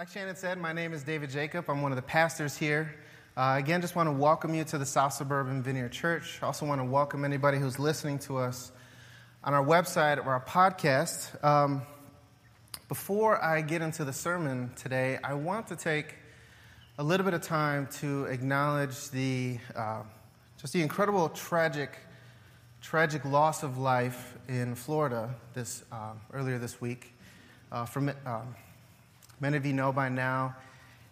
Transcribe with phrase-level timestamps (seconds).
[0.00, 1.68] like Shannon said, my name is David Jacob.
[1.68, 2.94] I'm one of the pastors here.
[3.36, 6.42] Uh, again, just want to welcome you to the South Suburban Vineyard Church.
[6.42, 8.72] Also want to welcome anybody who's listening to us
[9.44, 11.44] on our website or our podcast.
[11.44, 11.82] Um,
[12.88, 16.14] before I get into the sermon today, I want to take
[16.96, 20.04] a little bit of time to acknowledge the uh,
[20.56, 21.98] just the incredible, tragic,
[22.80, 27.12] tragic loss of life in Florida this uh, earlier this week.
[27.70, 28.54] Uh, from um,
[29.40, 30.54] Many of you know by now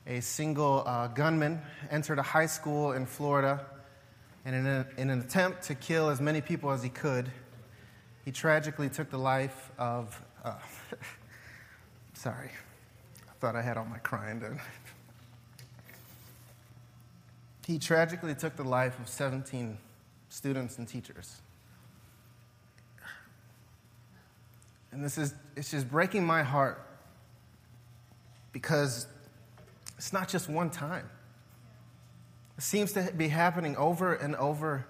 [0.06, 3.64] a single uh, gunman entered a high school in Florida,
[4.44, 7.30] and in, a, in, an attempt to kill as many people as he could,
[8.26, 10.22] he tragically took the life of.
[10.44, 10.54] Uh,
[12.12, 12.50] sorry,
[13.28, 14.60] I thought I had all my crying done.
[17.66, 19.78] he tragically took the life of 17
[20.28, 21.40] students and teachers.
[24.92, 26.87] And this is, it's just breaking my heart
[28.52, 29.06] because
[29.96, 31.08] it's not just one time.
[32.56, 34.86] It seems to be happening over and over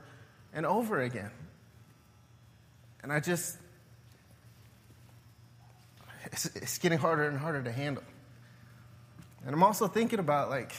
[0.53, 1.31] and over again.
[3.03, 3.59] And I just,
[6.25, 8.05] it's, it's getting harder and harder to handle.
[9.45, 10.73] And I'm also thinking about like,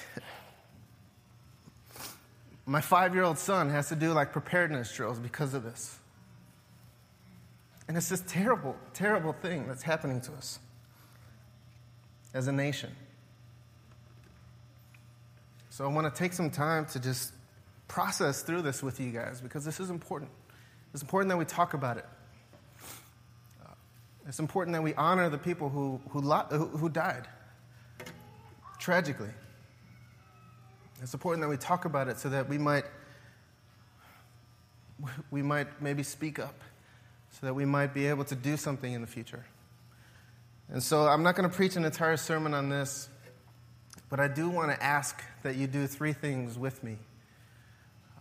[2.65, 5.97] my five year old son has to do like preparedness drills because of this.
[7.87, 10.59] And it's this terrible, terrible thing that's happening to us
[12.33, 12.95] as a nation.
[15.69, 17.33] So I want to take some time to just
[17.87, 20.29] process through this with you guys because this is important.
[20.93, 22.05] It's important that we talk about it.
[23.63, 23.71] Uh,
[24.27, 27.27] it's important that we honor the people who, who, who died
[28.79, 29.29] tragically.
[31.01, 32.85] It's important that we talk about it so that we might,
[35.31, 36.55] we might maybe speak up,
[37.31, 39.45] so that we might be able to do something in the future.
[40.71, 43.09] And so I'm not going to preach an entire sermon on this,
[44.09, 46.97] but I do want to ask that you do three things with me.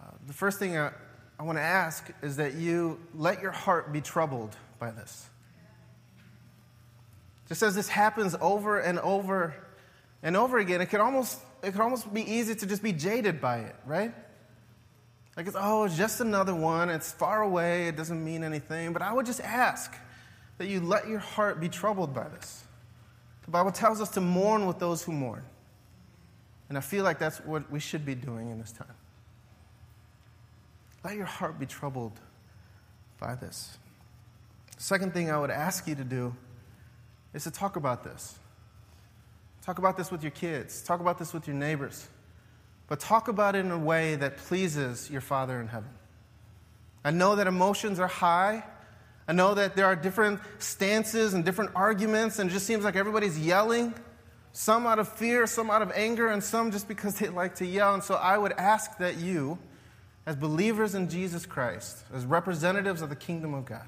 [0.00, 0.92] Uh, the first thing I,
[1.38, 5.28] I want to ask is that you let your heart be troubled by this.
[7.48, 9.54] Just as this happens over and over
[10.22, 13.40] and over again, it could almost, it could almost be easy to just be jaded
[13.40, 14.14] by it, right?
[15.36, 16.88] Like it's, oh, it's just another one.
[16.88, 17.88] It's far away.
[17.88, 18.92] It doesn't mean anything.
[18.92, 19.94] But I would just ask
[20.58, 22.64] that you let your heart be troubled by this.
[23.44, 25.42] The Bible tells us to mourn with those who mourn.
[26.68, 28.94] And I feel like that's what we should be doing in this time.
[31.02, 32.20] Let your heart be troubled
[33.18, 33.78] by this.
[34.76, 36.34] Second thing I would ask you to do
[37.32, 38.38] is to talk about this.
[39.62, 42.08] Talk about this with your kids, talk about this with your neighbors,
[42.86, 45.90] but talk about it in a way that pleases your Father in heaven.
[47.04, 48.64] I know that emotions are high
[49.28, 52.96] I know that there are different stances and different arguments, and it just seems like
[52.96, 53.92] everybody's yelling,
[54.52, 57.66] some out of fear, some out of anger, and some just because they like to
[57.66, 57.92] yell.
[57.92, 59.58] And so I would ask that you,
[60.24, 63.86] as believers in Jesus Christ, as representatives of the kingdom of God,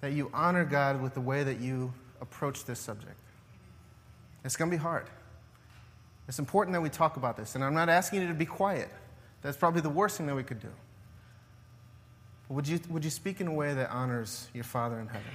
[0.00, 3.16] that you honor God with the way that you approach this subject.
[4.44, 5.06] It's going to be hard.
[6.28, 7.56] It's important that we talk about this.
[7.56, 8.88] And I'm not asking you to be quiet.
[9.42, 10.70] That's probably the worst thing that we could do.
[12.48, 15.30] Would you, would you speak in a way that honors your Father in heaven?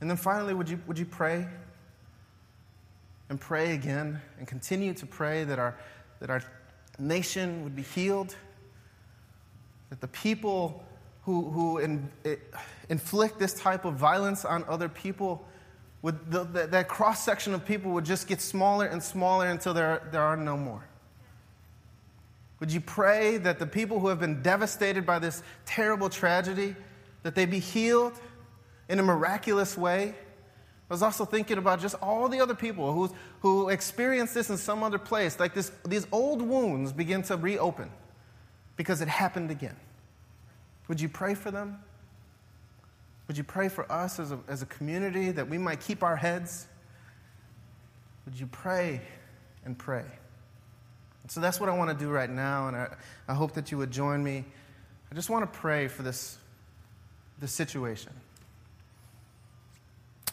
[0.00, 1.46] And then finally, would you, would you pray?
[3.28, 5.76] And pray again and continue to pray that our,
[6.20, 6.42] that our
[6.98, 8.34] nation would be healed,
[9.90, 10.82] that the people
[11.24, 12.10] who, who in,
[12.88, 15.46] inflict this type of violence on other people,
[16.00, 19.74] would, the, the, that cross section of people would just get smaller and smaller until
[19.74, 20.87] there, there are no more.
[22.60, 26.74] Would you pray that the people who have been devastated by this terrible tragedy,
[27.22, 28.14] that they be healed
[28.88, 30.14] in a miraculous way?
[30.90, 34.56] I was also thinking about just all the other people who, who experienced this in
[34.56, 35.38] some other place.
[35.38, 37.90] Like this, these old wounds begin to reopen
[38.76, 39.76] because it happened again.
[40.88, 41.78] Would you pray for them?
[43.28, 46.16] Would you pray for us as a, as a community that we might keep our
[46.16, 46.66] heads?
[48.24, 49.02] Would you pray
[49.66, 50.04] and pray?
[51.28, 52.88] So that's what I want to do right now, and I,
[53.28, 54.44] I hope that you would join me.
[55.12, 56.38] I just want to pray for this,
[57.38, 58.12] this situation.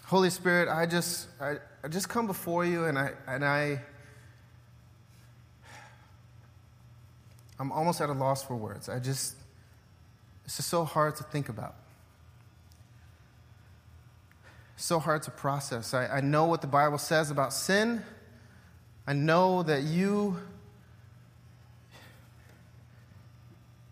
[0.05, 3.81] Holy Spirit, I just, I, I just come before you, and I, and I,
[7.59, 8.87] I'm almost at a loss for words.
[8.87, 9.35] I just,
[10.45, 11.75] it's just so hard to think about.
[14.77, 15.93] So hard to process.
[15.93, 18.01] I, I know what the Bible says about sin.
[19.05, 20.37] I know that you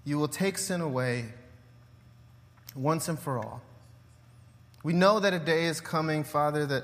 [0.05, 1.25] You will take sin away
[2.75, 3.61] once and for all.
[4.83, 6.83] We know that a day is coming, Father, that,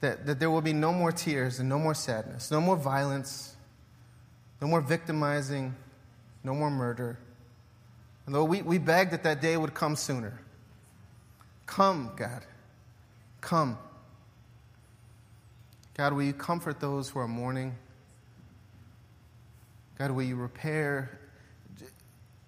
[0.00, 3.54] that, that there will be no more tears and no more sadness, no more violence,
[4.62, 5.74] no more victimizing,
[6.42, 7.18] no more murder.
[8.26, 10.40] And though we, we beg that that day would come sooner.
[11.66, 12.46] Come, God.
[13.42, 13.78] Come.
[15.94, 17.74] God, will you comfort those who are mourning?
[19.98, 21.18] God, will you repair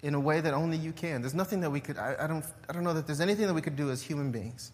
[0.06, 1.20] in a way that only you can?
[1.20, 3.54] There's nothing that we could, I, I, don't, I don't know that there's anything that
[3.54, 4.70] we could do as human beings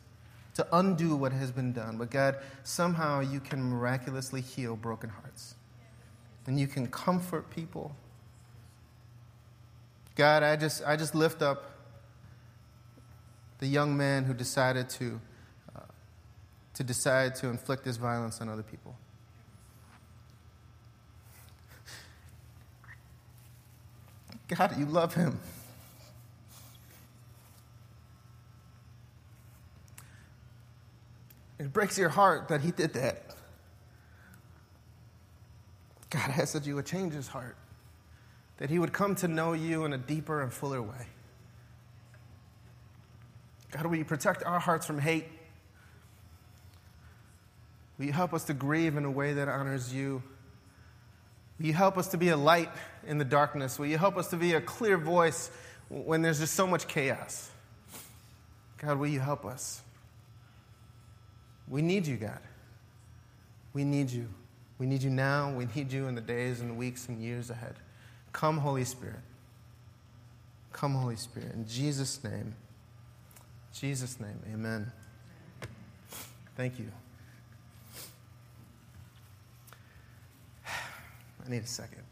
[0.57, 1.97] to undo what has been done.
[1.97, 5.55] But God, somehow you can miraculously heal broken hearts.
[6.47, 7.97] And you can comfort people.
[10.17, 11.71] God, I just, I just lift up
[13.59, 15.19] the young man who decided to,
[15.75, 15.81] uh,
[16.75, 18.97] to decide to inflict this violence on other people.
[24.57, 25.39] God, you love him.
[31.59, 33.23] It breaks your heart that he did that.
[36.11, 37.57] God, I ask that you would change his heart,
[38.59, 41.07] that he would come to know you in a deeper and fuller way.
[43.71, 45.27] God, will you protect our hearts from hate?
[47.97, 50.23] Will you help us to grieve in a way that honors you?
[51.59, 52.71] Will you help us to be a light
[53.07, 53.79] in the darkness?
[53.79, 55.51] Will you help us to be a clear voice
[55.89, 57.51] when there's just so much chaos?
[58.79, 59.83] God, will you help us?
[61.69, 62.41] We need you, God.
[63.73, 64.29] We need you.
[64.79, 65.53] We need you now.
[65.53, 67.77] We need you in the days and weeks and years ahead.
[68.33, 69.21] Come, Holy Spirit.
[70.73, 71.53] Come, Holy Spirit.
[71.55, 72.55] In Jesus' name.
[73.73, 74.41] Jesus' name.
[74.53, 74.91] Amen.
[76.57, 76.91] Thank you.
[81.45, 82.03] I need a second.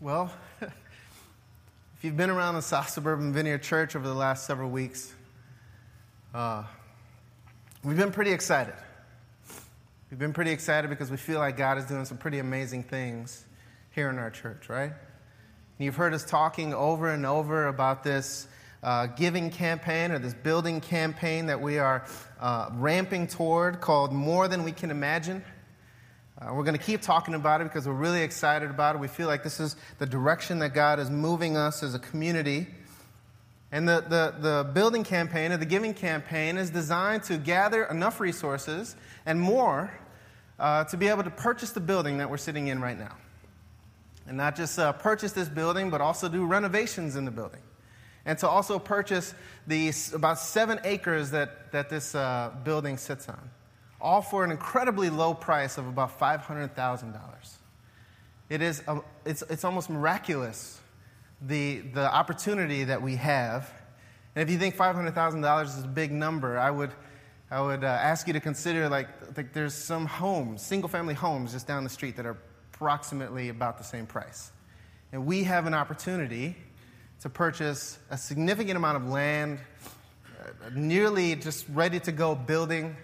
[0.00, 0.72] Well, if
[2.00, 5.12] you've been around the South Suburban Vineyard Church over the last several weeks,
[6.34, 6.64] uh,
[7.84, 8.72] we've been pretty excited.
[10.10, 13.44] We've been pretty excited because we feel like God is doing some pretty amazing things
[13.90, 14.90] here in our church, right?
[14.90, 18.46] And you've heard us talking over and over about this
[18.82, 22.04] uh, giving campaign or this building campaign that we are
[22.40, 25.44] uh, ramping toward called More Than We Can Imagine.
[26.40, 28.98] Uh, we're going to keep talking about it because we're really excited about it.
[28.98, 32.66] We feel like this is the direction that God is moving us as a community.
[33.72, 38.18] And the, the, the building campaign or the giving campaign is designed to gather enough
[38.18, 39.92] resources and more
[40.58, 43.16] uh, to be able to purchase the building that we're sitting in right now.
[44.26, 47.60] And not just uh, purchase this building, but also do renovations in the building.
[48.26, 49.34] And to also purchase
[49.66, 53.50] the about seven acres that, that this uh, building sits on
[54.00, 57.18] all for an incredibly low price of about $500,000.
[58.48, 60.80] It is, a, it's, it's almost miraculous,
[61.42, 63.70] the, the opportunity that we have.
[64.34, 66.92] And if you think $500,000 is a big number, I would,
[67.50, 71.52] I would uh, ask you to consider like, like there's some homes, single family homes
[71.52, 72.38] just down the street that are
[72.74, 74.50] approximately about the same price.
[75.12, 76.56] And we have an opportunity
[77.20, 79.58] to purchase a significant amount of land,
[80.40, 82.96] uh, nearly just ready to go building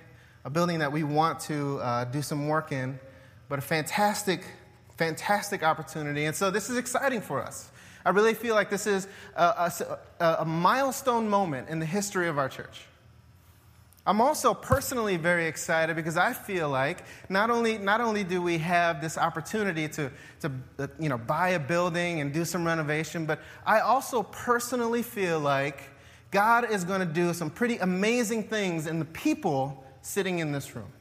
[0.47, 3.01] a building that we want to uh, do some work in,
[3.49, 4.45] but a fantastic,
[4.97, 6.27] fantastic opportunity.
[6.27, 7.69] And so this is exciting for us.
[8.05, 9.73] I really feel like this is a,
[10.21, 12.87] a, a milestone moment in the history of our church.
[14.07, 18.59] I'm also personally very excited because I feel like not only, not only do we
[18.59, 20.53] have this opportunity to, to
[21.01, 25.91] you know, buy a building and do some renovation, but I also personally feel like
[26.31, 30.77] God is going to do some pretty amazing things in the people sitting in this
[30.77, 30.93] room.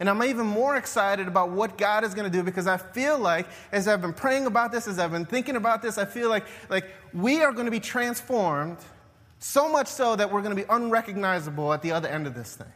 [0.00, 3.16] And I'm even more excited about what God is going to do because I feel
[3.16, 6.30] like, as I've been praying about this, as I've been thinking about this, I feel
[6.30, 8.78] like, like we are going to be transformed
[9.44, 12.56] so much so that we're going to be unrecognizable at the other end of this
[12.56, 12.72] thing.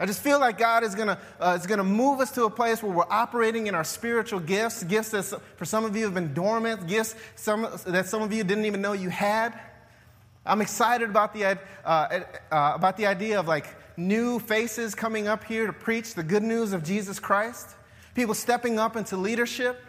[0.00, 2.44] I just feel like God is going to, uh, is going to move us to
[2.44, 5.22] a place where we're operating in our spiritual gifts, gifts that
[5.56, 8.82] for some of you have been dormant, gifts some, that some of you didn't even
[8.82, 9.56] know you had.
[10.44, 15.44] I'm excited about the, uh, uh, about the idea of like new faces coming up
[15.44, 17.68] here to preach the good news of Jesus Christ,
[18.16, 19.80] people stepping up into leadership.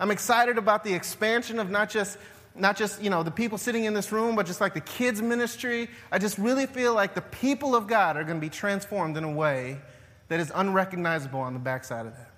[0.00, 2.18] I'm excited about the expansion of not just
[2.54, 5.22] not just you know the people sitting in this room but just like the kids
[5.22, 9.16] ministry i just really feel like the people of god are going to be transformed
[9.16, 9.78] in a way
[10.28, 12.30] that is unrecognizable on the backside of that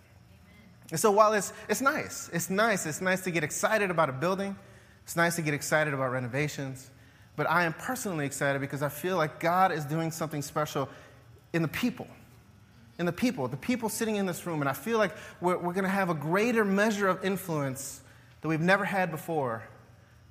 [0.91, 4.13] and so while it's, it's nice it's nice it's nice to get excited about a
[4.13, 4.57] building
[5.03, 6.91] it's nice to get excited about renovations
[7.37, 10.89] but i am personally excited because i feel like god is doing something special
[11.55, 12.07] in the people.
[12.99, 14.61] In the people, the people sitting in this room.
[14.61, 18.03] And I feel like we're, we're going to have a greater measure of influence
[18.43, 19.63] that we've never had before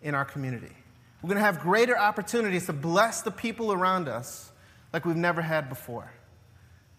[0.04, 0.72] in our community.
[1.22, 4.52] We're going to have greater opportunities to bless the people around us
[4.92, 6.12] like we've never had before.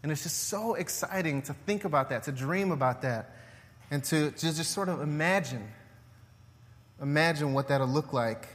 [0.03, 3.37] And it's just so exciting to think about that, to dream about that,
[3.91, 5.67] and to, to just sort of imagine,
[7.01, 8.49] imagine what that'll look like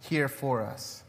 [0.00, 1.02] here for us.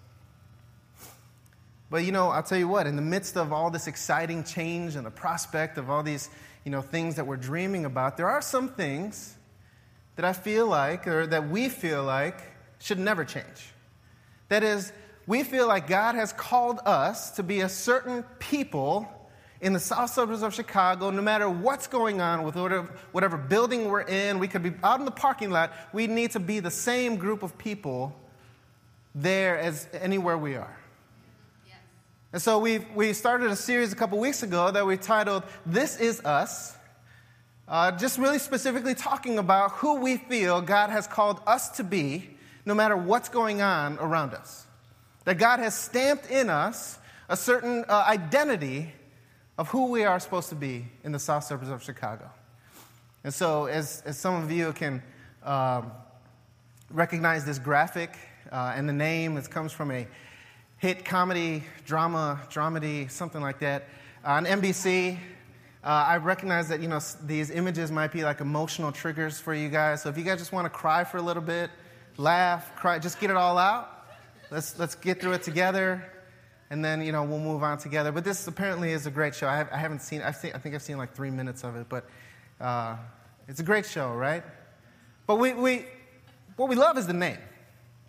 [1.89, 4.95] But you know, I'll tell you what, in the midst of all this exciting change
[4.95, 6.29] and the prospect of all these,
[6.63, 9.35] you know, things that we're dreaming about, there are some things
[10.15, 12.41] that I feel like, or that we feel like,
[12.79, 13.73] should never change.
[14.49, 14.91] That is,
[15.25, 19.07] we feel like God has called us to be a certain people
[19.59, 23.89] in the south suburbs of Chicago, no matter what's going on with whatever, whatever building
[23.89, 26.71] we're in, we could be out in the parking lot, we need to be the
[26.71, 28.15] same group of people
[29.15, 30.77] there as anywhere we are.
[31.65, 31.75] Yes.
[32.33, 35.99] And so we we started a series a couple weeks ago that we titled This
[35.99, 36.75] Is Us.
[37.67, 42.36] Uh, just really specifically talking about who we feel God has called us to be
[42.67, 44.67] no matter what's going on around us.
[45.23, 48.91] That God has stamped in us a certain uh, identity
[49.57, 52.29] of who we are supposed to be in the south suburbs of Chicago.
[53.23, 55.01] And so, as, as some of you can
[55.43, 55.93] um,
[56.91, 58.17] recognize this graphic
[58.51, 60.05] uh, and the name, it comes from a
[60.77, 63.87] hit comedy, drama, dramedy, something like that.
[64.25, 65.17] Uh, on NBC, uh,
[65.87, 70.01] I recognize that you know these images might be like emotional triggers for you guys.
[70.01, 71.69] So if you guys just want to cry for a little bit,
[72.17, 73.91] laugh, cry, just get it all out.
[74.49, 76.09] Let's, let's get through it together,
[76.69, 78.11] and then, you know, we'll move on together.
[78.11, 79.47] But this apparently is a great show.
[79.47, 81.75] I, have, I haven't seen, I've seen, I think I've seen like three minutes of
[81.75, 82.09] it, but
[82.61, 82.95] uh,
[83.47, 84.43] it's a great show, right?
[85.25, 85.85] But we, we,
[86.55, 87.37] what we love is the name,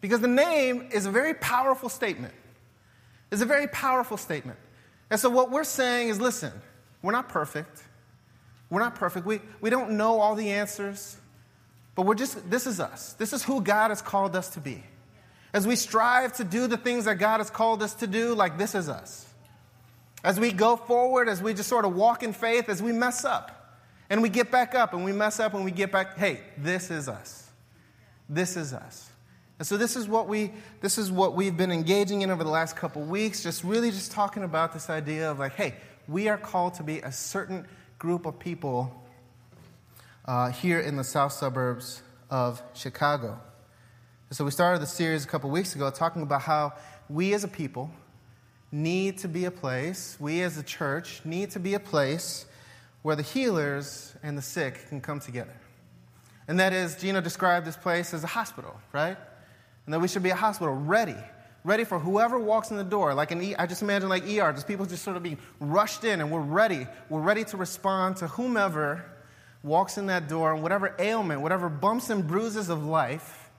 [0.00, 2.35] because the name is a very powerful statement.
[3.31, 4.59] It's a very powerful statement.
[5.11, 6.53] And so what we're saying is listen,
[7.03, 7.83] we're not perfect.
[8.71, 9.27] We're not perfect.
[9.27, 11.17] We, we don't know all the answers.
[11.99, 13.14] But we're just, this is us.
[13.14, 14.85] This is who God has called us to be.
[15.52, 18.57] As we strive to do the things that God has called us to do, like
[18.57, 19.26] this is us.
[20.23, 23.25] As we go forward, as we just sort of walk in faith, as we mess
[23.25, 26.40] up and we get back up and we mess up and we get back, hey,
[26.57, 27.50] this is us.
[28.28, 29.11] This is us.
[29.59, 32.50] And so this is what we this is what we've been engaging in over the
[32.50, 35.75] last couple weeks, just really just talking about this idea of like, hey,
[36.07, 37.67] we are called to be a certain
[37.99, 39.05] group of people
[40.28, 43.40] uh, here in the south suburbs of Chicago.
[44.30, 46.75] So, we started the series a couple weeks ago talking about how
[47.08, 47.90] we as a people
[48.70, 52.44] need to be a place, we as a church need to be a place
[53.00, 55.54] where the healers and the sick can come together.
[56.47, 59.16] And that is, Gino described this place as a hospital, right?
[59.87, 61.16] And that we should be a hospital ready,
[61.64, 63.14] ready for whoever walks in the door.
[63.14, 66.04] Like an e- I just imagine like ER, just people just sort of being rushed
[66.04, 66.87] in, and we're ready.
[67.08, 69.06] We're ready to respond to whomever
[69.62, 73.50] walks in that door, and whatever ailment, whatever bumps and bruises of life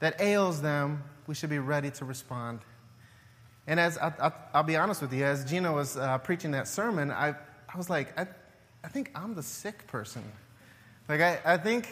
[0.00, 2.60] that ails them, we should be ready to respond.
[3.66, 7.10] And as I, will be honest with you, as Gina was uh, preaching that sermon,
[7.10, 8.26] I, I was like, I,
[8.84, 10.22] I think I'm the sick person.
[11.08, 11.88] Like, I, I think,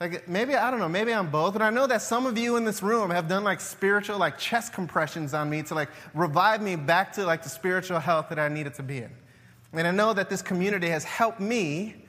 [0.00, 1.52] like, maybe, I don't know, maybe I'm both.
[1.52, 4.38] But I know that some of you in this room have done like spiritual, like
[4.38, 8.38] chest compressions on me to like revive me back to like the spiritual health that
[8.38, 9.10] I needed to be in.
[9.72, 12.03] And I know that this community has helped me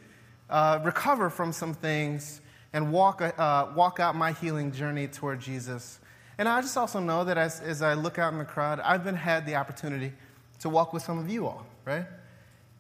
[0.50, 2.42] uh, recover from some things
[2.74, 6.00] and walk, uh, walk out my healing journey toward Jesus.
[6.38, 9.04] And I just also know that as, as I look out in the crowd, I've
[9.04, 10.12] been had the opportunity
[10.60, 12.06] to walk with some of you all, right?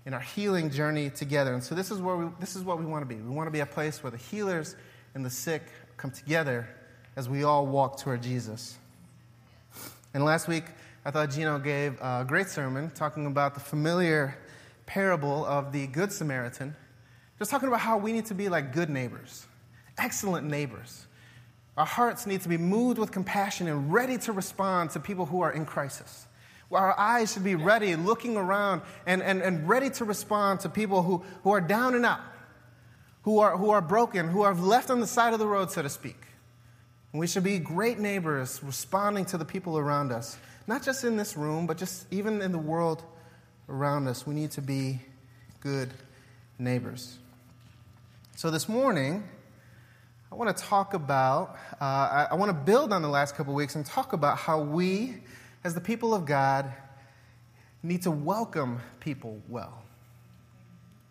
[0.05, 1.53] In our healing journey together.
[1.53, 3.22] And so this is, where we, this is what we want to be.
[3.22, 4.75] We want to be a place where the healers
[5.13, 5.63] and the sick
[5.98, 6.67] come together
[7.15, 8.77] as we all walk toward Jesus.
[10.13, 10.65] And last week,
[11.05, 14.38] I thought Gino gave a great sermon talking about the familiar
[14.86, 16.75] parable of the Good Samaritan
[17.39, 19.46] just talking about how we need to be like good neighbors,
[19.98, 21.06] excellent neighbors.
[21.77, 25.42] Our hearts need to be moved with compassion and ready to respond to people who
[25.42, 26.27] are in crisis.
[26.72, 31.04] Our eyes should be ready, looking around, and, and, and ready to respond to people
[31.04, 32.22] who, who are down and out,
[33.24, 35.82] who are, who are broken, who are left on the side of the road, so
[35.82, 36.18] to speak.
[37.12, 40.38] And we should be great neighbors responding to the people around us,
[40.68, 43.04] not just in this room, but just even in the world
[43.70, 44.25] around us.
[44.25, 45.00] We need to be
[45.60, 45.92] good
[46.58, 47.18] neighbors.
[48.38, 49.24] So this morning,
[50.30, 53.54] I want to talk about, uh, I, I want to build on the last couple
[53.54, 55.22] weeks and talk about how we,
[55.63, 56.70] as the people of God,
[57.82, 59.82] need to welcome people well.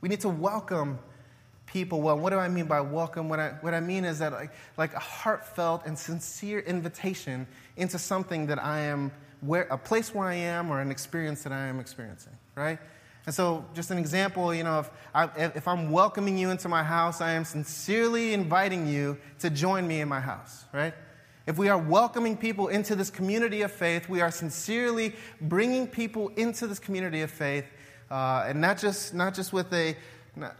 [0.02, 0.98] We need to welcome
[1.64, 2.18] people well.
[2.18, 3.30] What do I mean by welcome?
[3.30, 7.46] What I, what I mean is that like, like a heartfelt and sincere invitation
[7.78, 11.54] into something that I am, where, a place where I am or an experience that
[11.54, 12.78] I am experiencing, right?
[13.26, 16.82] And so, just an example, you know, if, I, if I'm welcoming you into my
[16.82, 20.92] house, I am sincerely inviting you to join me in my house, right?
[21.46, 26.28] If we are welcoming people into this community of faith, we are sincerely bringing people
[26.36, 27.64] into this community of faith,
[28.10, 29.96] uh, and not just, not just with a,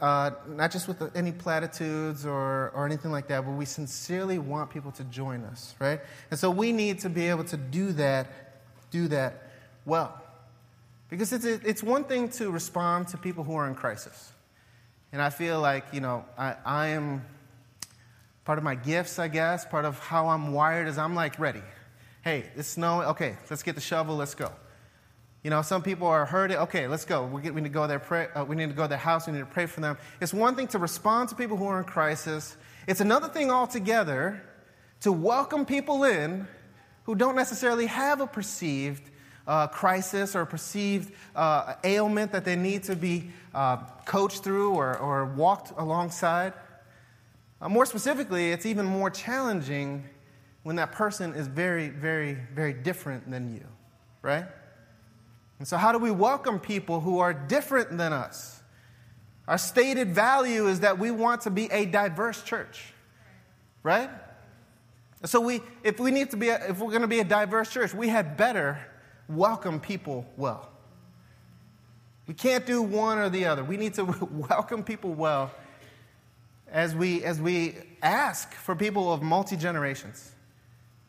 [0.01, 4.71] uh, not just with any platitudes or, or anything like that, but we sincerely want
[4.71, 6.01] people to join us, right?
[6.31, 8.27] And so we need to be able to do that,
[8.91, 9.51] do that
[9.85, 10.24] well.
[11.15, 14.33] Because it's, it's one thing to respond to people who are in crisis.
[15.13, 17.25] And I feel like, you know, I, I am
[18.45, 21.63] part of my gifts, I guess, part of how I'm wired is I'm like ready.
[22.25, 23.07] Hey, it's snowing.
[23.11, 24.17] Okay, let's get the shovel.
[24.17, 24.51] Let's go.
[25.45, 26.57] You know, some people are hurting.
[26.57, 27.27] Okay, let's go.
[27.27, 28.01] We, get, we need to go there.
[28.01, 29.29] Pray, uh, we need to go to their house.
[29.29, 29.97] We need to pray for them.
[30.21, 32.57] It's one thing to respond to people who are in crisis.
[32.89, 34.43] It's another thing altogether
[35.03, 36.49] to welcome people in
[37.05, 39.13] who don't necessarily have a perceived
[39.47, 44.97] uh, crisis or perceived uh, ailment that they need to be uh, coached through or,
[44.99, 46.53] or walked alongside.
[47.61, 50.05] Uh, more specifically, it's even more challenging
[50.63, 53.67] when that person is very, very, very different than you,
[54.23, 54.47] right?
[55.59, 58.63] And so, how do we welcome people who are different than us?
[59.47, 62.95] Our stated value is that we want to be a diverse church,
[63.83, 64.11] right?
[65.25, 67.71] So we, if we need to be, a, if we're going to be a diverse
[67.71, 68.79] church, we had better
[69.29, 70.69] welcome people well.
[72.27, 73.63] We can't do one or the other.
[73.63, 74.05] We need to
[74.51, 75.51] welcome people well
[76.71, 80.33] as we, as we ask for people of multi generations.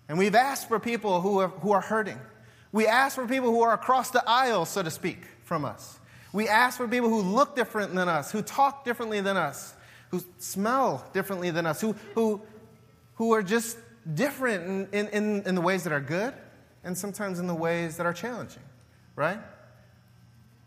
[0.07, 2.19] And we've asked for people who are, who are hurting.
[2.71, 5.97] We ask for people who are across the aisle, so to speak, from us.
[6.33, 9.73] We ask for people who look different than us, who talk differently than us,
[10.09, 12.41] who smell differently than us, who, who,
[13.15, 13.77] who are just
[14.13, 16.33] different in, in, in the ways that are good
[16.85, 18.61] and sometimes in the ways that are challenging,
[19.15, 19.39] right?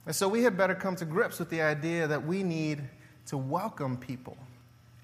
[0.05, 2.83] And so we had better come to grips with the idea that we need
[3.27, 4.37] to welcome people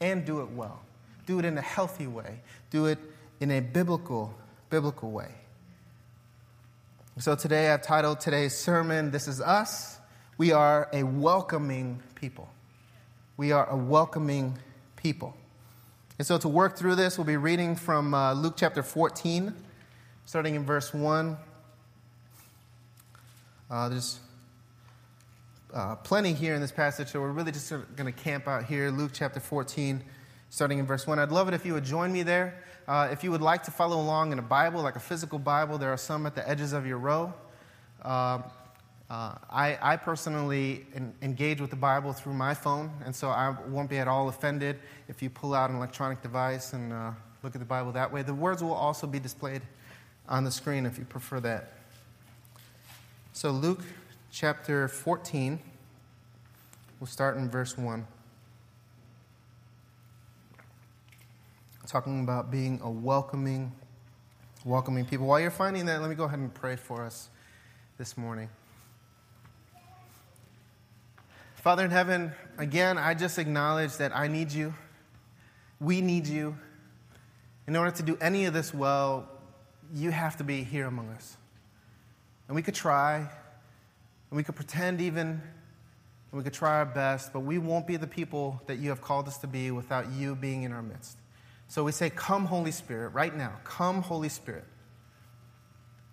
[0.01, 0.83] and do it well.
[1.25, 2.41] Do it in a healthy way.
[2.71, 2.99] Do it
[3.41, 4.35] in a biblical,
[4.71, 5.31] biblical way.
[7.19, 9.99] So today I've titled today's sermon, This is Us.
[10.37, 12.49] We are a welcoming people.
[13.37, 14.59] We are a welcoming
[14.97, 15.37] people.
[16.19, 19.55] And so to work through this, we'll be reading from uh, Luke chapter 14
[20.27, 21.37] starting in verse 1.
[23.71, 24.21] Uh, there's
[25.73, 28.91] uh, plenty here in this passage, so we're really just going to camp out here.
[28.91, 30.03] Luke chapter 14,
[30.51, 31.19] starting in verse 1.
[31.19, 32.63] I'd love it if you would join me there.
[32.89, 35.79] Uh, if you would like to follow along in a Bible, like a physical Bible,
[35.79, 37.33] there are some at the edges of your row.
[38.03, 38.41] Uh,
[39.11, 40.87] uh, I, I, personally
[41.21, 44.79] engage with the Bible through my phone, and so I won't be at all offended
[45.09, 47.11] if you pull out an electronic device and uh,
[47.43, 48.23] look at the Bible that way.
[48.23, 49.63] The words will also be displayed
[50.29, 51.73] on the screen if you prefer that.
[53.33, 53.83] So, Luke
[54.31, 55.59] chapter 14,
[57.01, 58.07] we'll start in verse 1.
[61.87, 63.71] Talking about being a welcoming,
[64.65, 65.27] welcoming people.
[65.27, 67.29] While you're finding that, let me go ahead and pray for us
[67.99, 68.49] this morning.
[71.57, 74.75] Father in heaven, again, I just acknowledge that I need you.
[75.79, 76.57] We need you.
[77.67, 79.29] In order to do any of this well,
[79.93, 81.37] you have to be here among us.
[82.49, 83.29] And we could try, and
[84.31, 85.41] we could pretend even, and
[86.33, 89.29] we could try our best, but we won't be the people that you have called
[89.29, 91.17] us to be without you being in our midst.
[91.69, 93.53] So we say, Come, Holy Spirit, right now.
[93.65, 94.65] Come, Holy Spirit.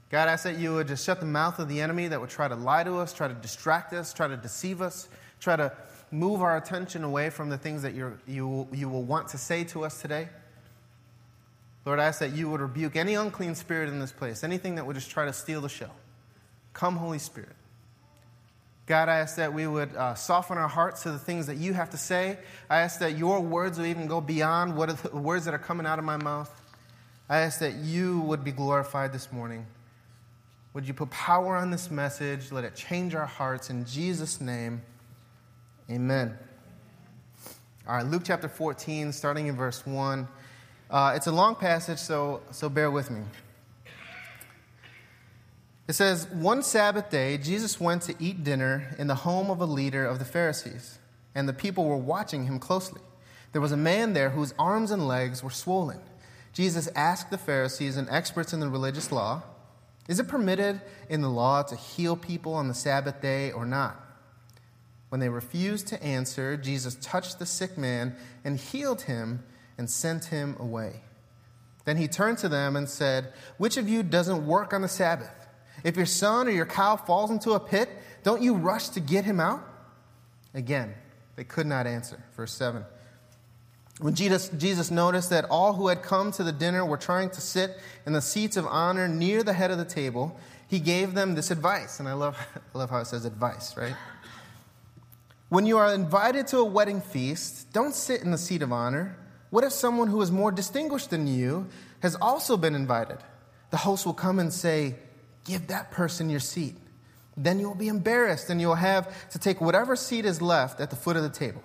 [0.09, 2.29] God, I ask that you would just shut the mouth of the enemy that would
[2.29, 5.07] try to lie to us, try to distract us, try to deceive us,
[5.39, 5.71] try to
[6.11, 9.63] move our attention away from the things that you you, you will want to say
[9.65, 10.27] to us today.
[11.85, 14.85] Lord, I ask that you would rebuke any unclean spirit in this place, anything that
[14.85, 15.89] would just try to steal the show.
[16.73, 17.55] Come, Holy Spirit.
[18.85, 21.73] God, I ask that we would uh, soften our hearts to the things that you
[21.73, 22.37] have to say.
[22.69, 25.59] I ask that your words will even go beyond what are the words that are
[25.59, 26.51] coming out of my mouth.
[27.29, 29.65] I ask that you would be glorified this morning.
[30.73, 32.51] Would you put power on this message?
[32.51, 33.69] Let it change our hearts.
[33.69, 34.81] In Jesus' name,
[35.89, 36.37] amen.
[37.87, 40.27] All right, Luke chapter 14, starting in verse 1.
[40.91, 43.21] Uh, it's a long passage, so, so bear with me.
[45.87, 49.65] It says, One Sabbath day, Jesus went to eat dinner in the home of a
[49.65, 50.99] leader of the Pharisees,
[51.33, 52.99] and the people were watching him closely.
[53.53, 56.01] There was a man there whose arms and legs were swollen.
[56.51, 59.43] Jesus asked the Pharisees and experts in the religious law,
[60.09, 63.97] Is it permitted in the law to heal people on the Sabbath day or not?
[65.07, 69.43] When they refused to answer, Jesus touched the sick man and healed him
[69.81, 71.01] and sent him away.
[71.85, 75.47] Then he turned to them and said, Which of you doesn't work on the Sabbath?
[75.83, 77.89] If your son or your cow falls into a pit,
[78.21, 79.67] don't you rush to get him out?
[80.53, 80.93] Again,
[81.35, 82.23] they could not answer.
[82.37, 82.85] Verse 7.
[83.99, 87.41] When Jesus, Jesus noticed that all who had come to the dinner were trying to
[87.41, 87.71] sit
[88.05, 91.49] in the seats of honor near the head of the table, he gave them this
[91.49, 91.99] advice.
[91.99, 92.37] And I love,
[92.75, 93.95] I love how it says advice, right?
[95.49, 99.17] When you are invited to a wedding feast, don't sit in the seat of honor.
[99.51, 101.67] What if someone who is more distinguished than you
[101.99, 103.17] has also been invited?
[103.69, 104.95] The host will come and say,
[105.43, 106.75] Give that person your seat.
[107.35, 110.95] Then you'll be embarrassed and you'll have to take whatever seat is left at the
[110.95, 111.63] foot of the table.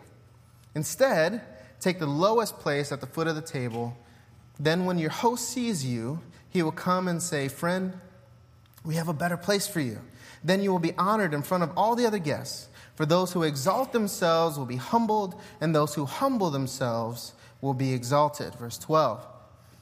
[0.75, 1.43] Instead,
[1.81, 3.97] take the lowest place at the foot of the table.
[4.59, 7.93] Then, when your host sees you, he will come and say, Friend,
[8.85, 10.01] we have a better place for you.
[10.43, 12.69] Then you will be honored in front of all the other guests.
[12.95, 17.93] For those who exalt themselves will be humbled, and those who humble themselves will be
[17.93, 18.55] exalted.
[18.55, 19.27] Verse 12.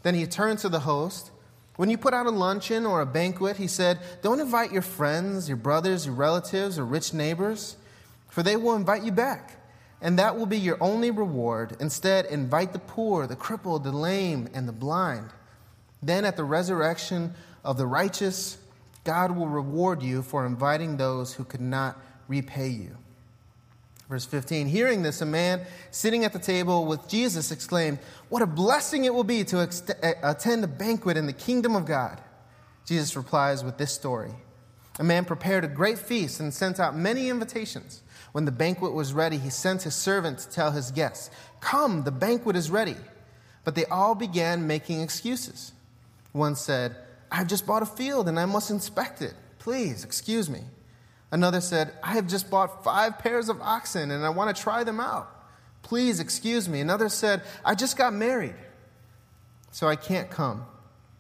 [0.03, 1.31] Then he turned to the host
[1.77, 5.49] when you put out a luncheon or a banquet, he said, don't invite your friends,
[5.49, 7.77] your brothers, your relatives, or rich neighbors,
[8.29, 9.61] for they will invite you back.
[10.01, 11.77] And that will be your only reward.
[11.81, 15.31] Instead, invite the poor, the crippled, the lame, and the blind.
[16.03, 17.35] Then, at the resurrection
[17.65, 18.59] of the righteous,
[19.03, 22.97] God will reward you for inviting those who could not repay you.
[24.09, 28.47] Verse 15 Hearing this, a man sitting at the table with Jesus exclaimed, What a
[28.47, 29.83] blessing it will be to ex-
[30.23, 32.21] attend a banquet in the kingdom of God.
[32.85, 34.33] Jesus replies with this story
[34.99, 38.03] A man prepared a great feast and sent out many invitations.
[38.33, 42.11] When the banquet was ready, he sent his servant to tell his guests, Come, the
[42.11, 42.97] banquet is ready.
[43.63, 45.73] But they all began making excuses.
[46.33, 46.97] One said,
[47.31, 49.35] I've just bought a field and I must inspect it.
[49.59, 50.61] Please, excuse me.
[51.31, 54.85] Another said, I have just bought five pairs of oxen and I want to try
[54.85, 55.31] them out.
[55.83, 56.81] Please excuse me.
[56.81, 58.55] Another said, I just got married,
[59.71, 60.65] so I can't come.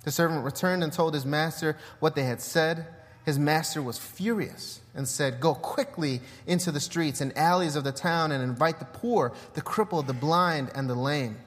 [0.04, 2.86] The servant returned and told his master what they had said.
[3.24, 7.92] His master was furious and said, Go quickly into the streets and alleys of the
[7.92, 11.38] town and invite the poor, the crippled, the blind, and the lame.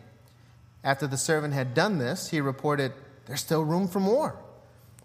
[0.84, 2.94] After the servant had done this, he reported,
[3.26, 4.36] There's still room for more.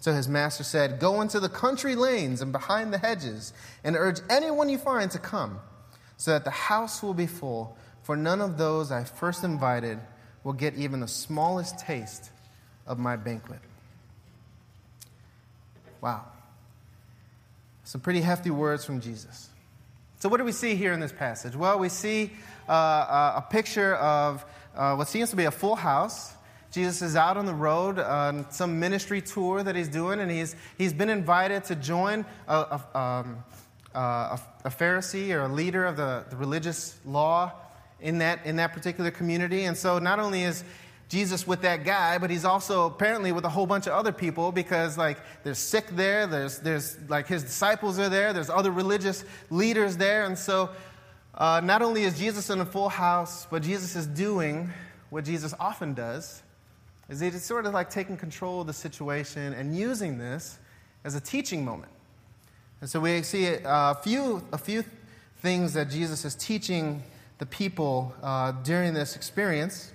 [0.02, 3.52] So his master said, Go into the country lanes and behind the hedges,
[3.84, 5.60] and urge anyone you find to come,
[6.16, 7.76] so that the house will be full.
[8.02, 10.00] For none of those I first invited
[10.42, 12.32] will get even the smallest taste
[12.84, 13.60] of my banquet.
[16.00, 16.24] Wow.
[17.84, 19.50] Some pretty hefty words from Jesus.
[20.18, 21.54] So, what do we see here in this passage?
[21.54, 22.32] Well, we see
[22.68, 26.34] uh, uh a picture of uh, what seems to be a full house.
[26.72, 30.56] Jesus is out on the road on some ministry tour that he's doing, and he's,
[30.78, 33.44] he's been invited to join a, a, um,
[33.94, 37.52] a, a Pharisee or a leader of the, the religious law
[38.00, 39.64] in that, in that particular community.
[39.64, 40.64] And so not only is
[41.12, 44.50] Jesus with that guy, but he's also apparently with a whole bunch of other people
[44.50, 49.26] because like there's sick there, there's there's like his disciples are there, there's other religious
[49.50, 50.70] leaders there, and so
[51.34, 54.70] uh, not only is Jesus in a full house, but Jesus is doing
[55.10, 56.42] what Jesus often does,
[57.12, 60.58] is he's sort of like taking control of the situation and using this
[61.04, 61.92] as a teaching moment.
[62.80, 64.82] And so we see a few, a few
[65.38, 67.02] things that Jesus is teaching
[67.38, 69.92] the people uh, during this experience.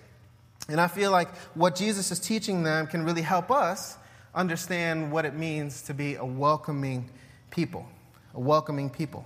[0.69, 3.97] And I feel like what Jesus is teaching them can really help us
[4.35, 7.09] understand what it means to be a welcoming
[7.49, 7.87] people.
[8.35, 9.25] A welcoming people.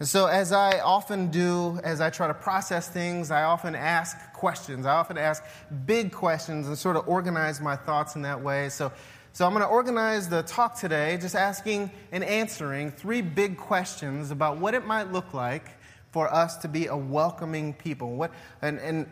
[0.00, 4.16] And so, as I often do, as I try to process things, I often ask
[4.32, 4.86] questions.
[4.86, 5.44] I often ask
[5.84, 8.70] big questions and sort of organize my thoughts in that way.
[8.70, 8.90] So,
[9.34, 14.30] so I'm going to organize the talk today just asking and answering three big questions
[14.30, 15.68] about what it might look like
[16.12, 18.16] for us to be a welcoming people.
[18.16, 18.32] What,
[18.62, 19.06] and, and,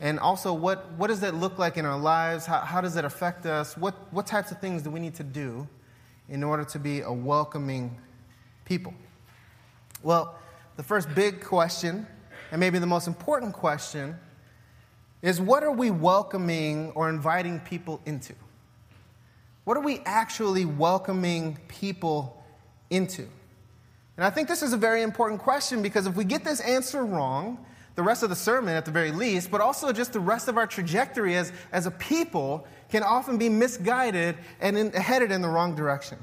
[0.00, 2.46] and also, what, what does that look like in our lives?
[2.46, 3.76] How, how does it affect us?
[3.76, 5.68] What, what types of things do we need to do
[6.30, 7.94] in order to be a welcoming
[8.64, 8.94] people?
[10.02, 10.38] Well,
[10.76, 12.06] the first big question,
[12.50, 14.16] and maybe the most important question,
[15.22, 18.34] is what are we welcoming or inviting people into?
[19.64, 22.42] What are we actually welcoming people
[22.88, 23.28] into?
[24.16, 27.04] And I think this is a very important question because if we get this answer
[27.04, 30.48] wrong, the rest of the sermon at the very least, but also just the rest
[30.48, 35.42] of our trajectory as, as a people can often be misguided and in, headed in
[35.42, 36.18] the wrong direction.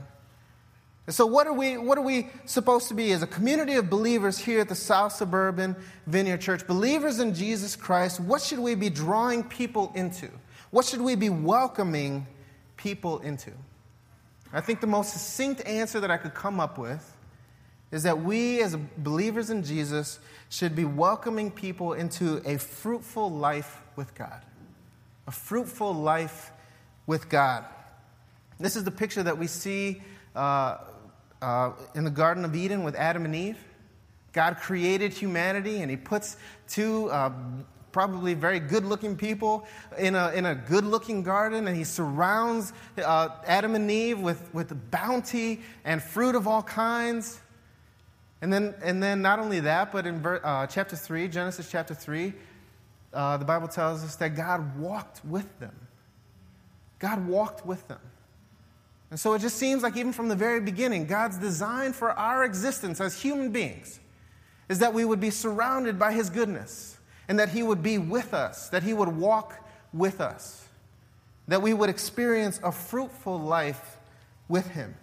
[1.09, 4.37] So, what are, we, what are we supposed to be as a community of believers
[4.37, 6.67] here at the South Suburban Vineyard Church?
[6.67, 10.27] Believers in Jesus Christ, what should we be drawing people into?
[10.69, 12.27] What should we be welcoming
[12.75, 13.51] people into?
[14.51, 17.15] I think the most succinct answer that I could come up with
[17.89, 23.81] is that we, as believers in Jesus, should be welcoming people into a fruitful life
[23.95, 24.41] with God.
[25.25, 26.51] A fruitful life
[27.05, 27.63] with God.
[28.59, 30.01] This is the picture that we see
[30.35, 30.77] uh,
[31.41, 33.57] uh, in the Garden of Eden with Adam and Eve.
[34.33, 37.31] God created humanity and He puts two uh,
[37.91, 39.65] probably very good looking people
[39.97, 42.71] in a, in a good looking garden, and He surrounds
[43.03, 47.39] uh, Adam and Eve with, with bounty and fruit of all kinds.
[48.41, 52.33] And then, and then not only that, but in uh, chapter 3, Genesis chapter 3,
[53.13, 55.73] uh, the Bible tells us that God walked with them.
[56.99, 57.99] God walked with them.
[59.09, 62.43] And so it just seems like even from the very beginning, God's design for our
[62.43, 63.99] existence as human beings
[64.69, 68.33] is that we would be surrounded by His goodness and that He would be with
[68.33, 70.67] us, that He would walk with us,
[71.47, 73.97] that we would experience a fruitful life
[74.49, 74.93] with Him.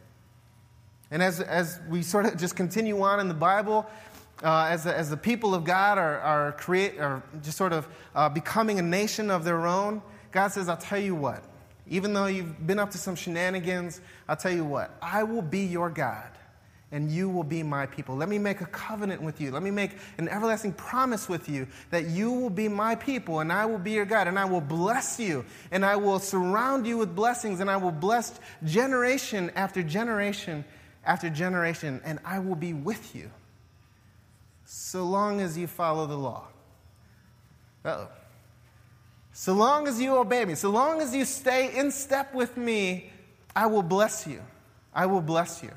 [1.10, 3.86] And as, as we sort of just continue on in the Bible,
[4.42, 7.88] uh, as, the, as the people of God are, are, create, are just sort of
[8.14, 11.42] uh, becoming a nation of their own, God says, I'll tell you what,
[11.88, 15.60] even though you've been up to some shenanigans, I'll tell you what, I will be
[15.60, 16.30] your God
[16.94, 18.14] and you will be my people.
[18.14, 19.50] Let me make a covenant with you.
[19.50, 23.52] Let me make an everlasting promise with you that you will be my people and
[23.52, 26.96] I will be your God and I will bless you and I will surround you
[26.96, 30.64] with blessings and I will bless generation after generation
[31.04, 33.28] after generation and I will be with you
[34.64, 36.46] so long as you follow the law.
[37.84, 38.08] oh
[39.36, 43.10] So long as you obey me, so long as you stay in step with me,
[43.54, 44.40] I will bless you.
[44.94, 45.72] I will bless you.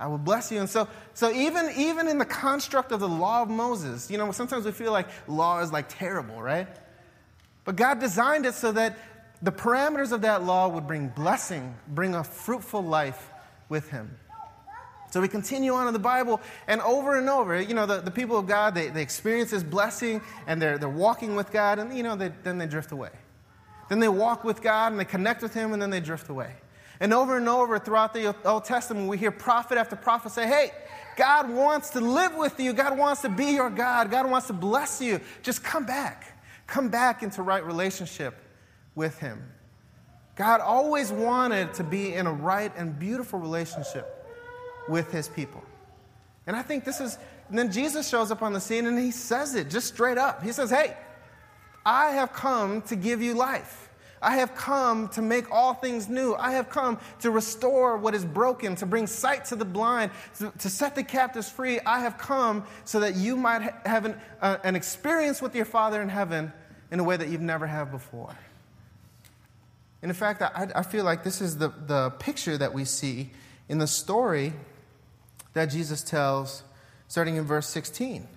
[0.00, 0.60] I will bless you.
[0.60, 4.32] And so, so even, even in the construct of the law of Moses, you know,
[4.32, 6.68] sometimes we feel like law is like terrible, right?
[7.66, 8.96] But God designed it so that
[9.42, 13.30] the parameters of that law would bring blessing, bring a fruitful life
[13.68, 14.16] with Him.
[15.16, 18.10] So we continue on in the Bible, and over and over, you know, the, the
[18.10, 21.96] people of God, they, they experience this blessing, and they're, they're walking with God, and,
[21.96, 23.08] you know, they, then they drift away.
[23.88, 26.52] Then they walk with God, and they connect with Him, and then they drift away.
[27.00, 30.70] And over and over throughout the Old Testament, we hear prophet after prophet say, hey,
[31.16, 32.74] God wants to live with you.
[32.74, 34.10] God wants to be your God.
[34.10, 35.18] God wants to bless you.
[35.42, 36.38] Just come back.
[36.66, 38.34] Come back into right relationship
[38.94, 39.42] with Him.
[40.34, 44.12] God always wanted to be in a right and beautiful relationship
[44.88, 45.62] with His people.
[46.46, 47.18] And I think this is,
[47.48, 50.42] and then Jesus shows up on the scene and He says it just straight up.
[50.42, 50.96] He says, Hey,
[51.84, 53.86] I have come to give you life.
[54.22, 56.34] I have come to make all things new.
[56.34, 60.50] I have come to restore what is broken, to bring sight to the blind, to,
[60.58, 61.80] to set the captives free.
[61.80, 65.64] I have come so that you might ha- have an, uh, an experience with your
[65.64, 66.52] Father in heaven
[66.90, 68.34] in a way that you've never had before.
[70.02, 73.30] And in fact, I, I feel like this is the, the picture that we see
[73.68, 74.54] in the story
[75.56, 76.62] that Jesus tells,
[77.08, 78.28] starting in verse 16.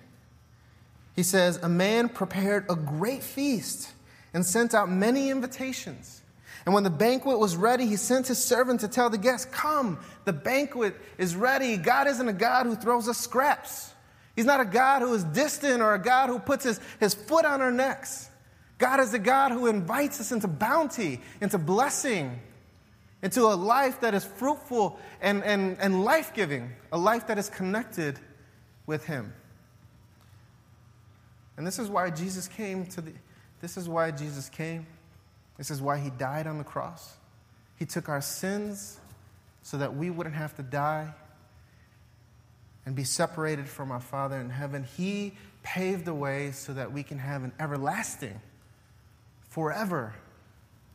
[1.14, 3.92] He says, A man prepared a great feast
[4.32, 6.22] and sent out many invitations.
[6.64, 9.98] And when the banquet was ready, he sent his servant to tell the guests, Come,
[10.24, 11.76] the banquet is ready.
[11.76, 13.92] God isn't a God who throws us scraps.
[14.34, 17.44] He's not a God who is distant or a God who puts his, his foot
[17.44, 18.30] on our necks.
[18.78, 22.40] God is a God who invites us into bounty, into blessing,
[23.22, 27.48] into a life that is fruitful and, and, and life giving, a life that is
[27.48, 28.18] connected
[28.86, 29.32] with Him.
[31.56, 33.12] And this is why Jesus came to the,
[33.60, 34.86] this is why Jesus came.
[35.60, 37.16] This is why he died on the cross.
[37.76, 38.98] He took our sins
[39.62, 41.12] so that we wouldn't have to die
[42.86, 44.84] and be separated from our Father in heaven.
[44.96, 48.40] He paved the way so that we can have an everlasting,
[49.50, 50.14] forever,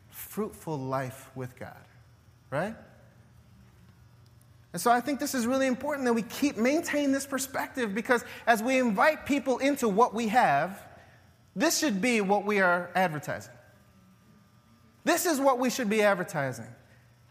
[0.10, 1.78] fruitful life with God.
[2.56, 2.74] Right?
[4.72, 8.24] And so I think this is really important that we keep maintain this perspective because
[8.48, 10.82] as we invite people into what we have,
[11.54, 13.52] this should be what we are advertising.
[15.04, 16.68] This is what we should be advertising.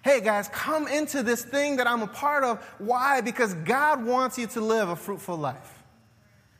[0.03, 2.63] Hey guys, come into this thing that I'm a part of.
[2.77, 3.23] Why?
[3.23, 5.83] Because God wants you to live a fruitful life.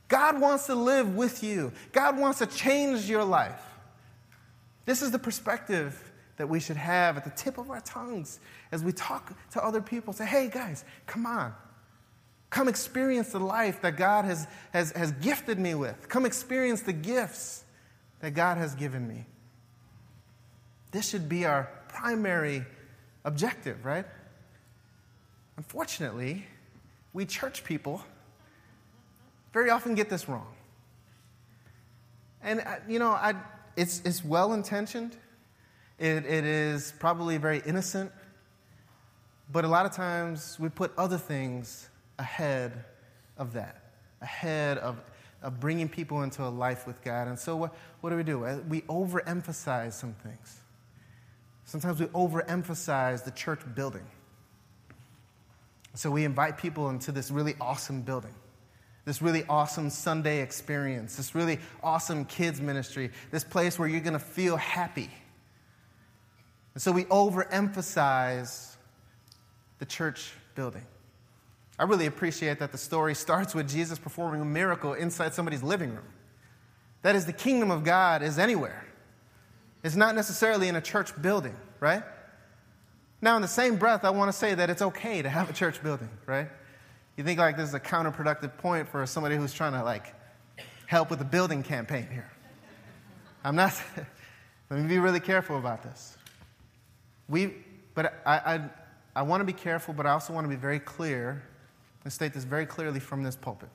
[0.09, 1.71] God wants to live with you.
[1.93, 3.61] God wants to change your life.
[4.87, 8.41] This is the perspective that we should have at the tip of our tongues
[8.73, 10.13] as we talk to other people.
[10.13, 11.55] Say, hey guys, come on.
[12.51, 16.09] Come experience the life that God has, has, has gifted me with.
[16.09, 17.65] Come experience the gifts
[18.21, 19.27] that God has given me.
[20.93, 22.65] This should be our primary
[23.25, 24.07] objective, right?
[25.57, 26.45] Unfortunately,
[27.13, 28.03] we church people
[29.53, 30.47] very often get this wrong.
[32.43, 33.35] And, uh, you know, I,
[33.77, 35.17] it's, it's well intentioned,
[35.99, 38.11] it, it is probably very innocent,
[39.53, 42.85] but a lot of times we put other things ahead
[43.37, 43.83] of that,
[44.21, 45.01] ahead of,
[45.43, 47.29] of bringing people into a life with God.
[47.29, 48.45] And so, what, what do we do?
[48.45, 50.61] Uh, we overemphasize some things.
[51.65, 54.07] Sometimes we overemphasize the church building.
[55.95, 58.35] So we invite people into this really awesome building,
[59.05, 64.15] this really awesome Sunday experience, this really awesome kids' ministry, this place where you're going
[64.15, 65.09] to feel happy.
[66.75, 68.75] And so we overemphasize
[69.79, 70.85] the church building.
[71.79, 75.91] I really appreciate that the story starts with Jesus performing a miracle inside somebody's living
[75.91, 76.05] room.
[77.03, 78.87] That is, the kingdom of God is anywhere.
[79.83, 82.03] It's not necessarily in a church building, right?
[83.21, 85.53] Now, in the same breath, I want to say that it's okay to have a
[85.53, 86.49] church building, right?
[87.17, 90.15] You think like this is a counterproductive point for somebody who's trying to like
[90.87, 92.31] help with the building campaign here.
[93.45, 93.75] I'm not,
[94.71, 96.17] let me be really careful about this.
[97.29, 97.55] We,
[97.95, 98.61] but I, I,
[99.17, 101.43] I want to be careful, but I also want to be very clear
[102.05, 103.71] and state this very clearly from this pulpit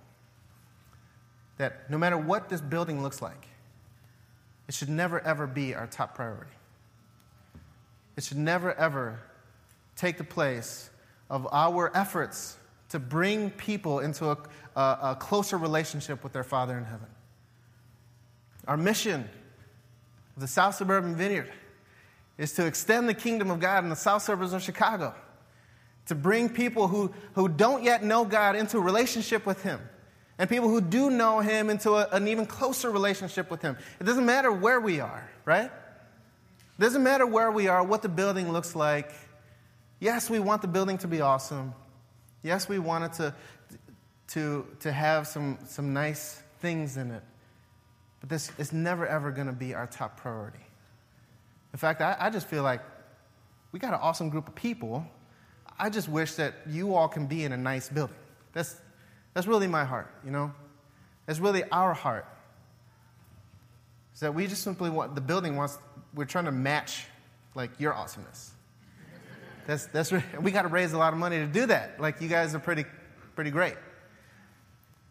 [1.57, 3.47] that no matter what this building looks like,
[4.67, 6.51] it should never ever be our top priority.
[8.15, 9.19] It should never ever
[9.95, 10.89] take the place
[11.29, 12.57] of our efforts
[12.89, 14.37] to bring people into a,
[14.75, 17.07] a, a closer relationship with their Father in heaven.
[18.67, 19.29] Our mission
[20.35, 21.51] of the South Suburban Vineyard
[22.39, 25.13] is to extend the kingdom of God in the south suburbs of Chicago,
[26.05, 29.81] to bring people who, who don't yet know God into a relationship with Him,
[30.37, 33.77] and people who do know Him into a, an even closer relationship with Him.
[33.99, 35.65] It doesn't matter where we are, right?
[35.65, 39.11] It doesn't matter where we are, what the building looks like.
[39.99, 41.73] Yes, we want the building to be awesome.
[42.41, 43.35] Yes, we want it to,
[44.29, 47.23] to, to have some, some nice things in it.
[48.21, 50.59] But this is never, ever going to be our top priority.
[51.73, 52.81] In fact, I, I just feel like
[53.71, 55.05] we got an awesome group of people.
[55.77, 58.15] I just wish that you all can be in a nice building.
[58.53, 58.75] That's,
[59.33, 60.51] that's really my heart, you know?
[61.25, 62.25] That's really our heart.
[64.13, 65.77] Is that we just simply want, the building wants,
[66.13, 67.05] we're trying to match
[67.55, 68.51] like your awesomeness.
[69.67, 72.01] That's, that's, we got to raise a lot of money to do that.
[72.01, 72.85] Like, you guys are pretty,
[73.35, 73.75] pretty great.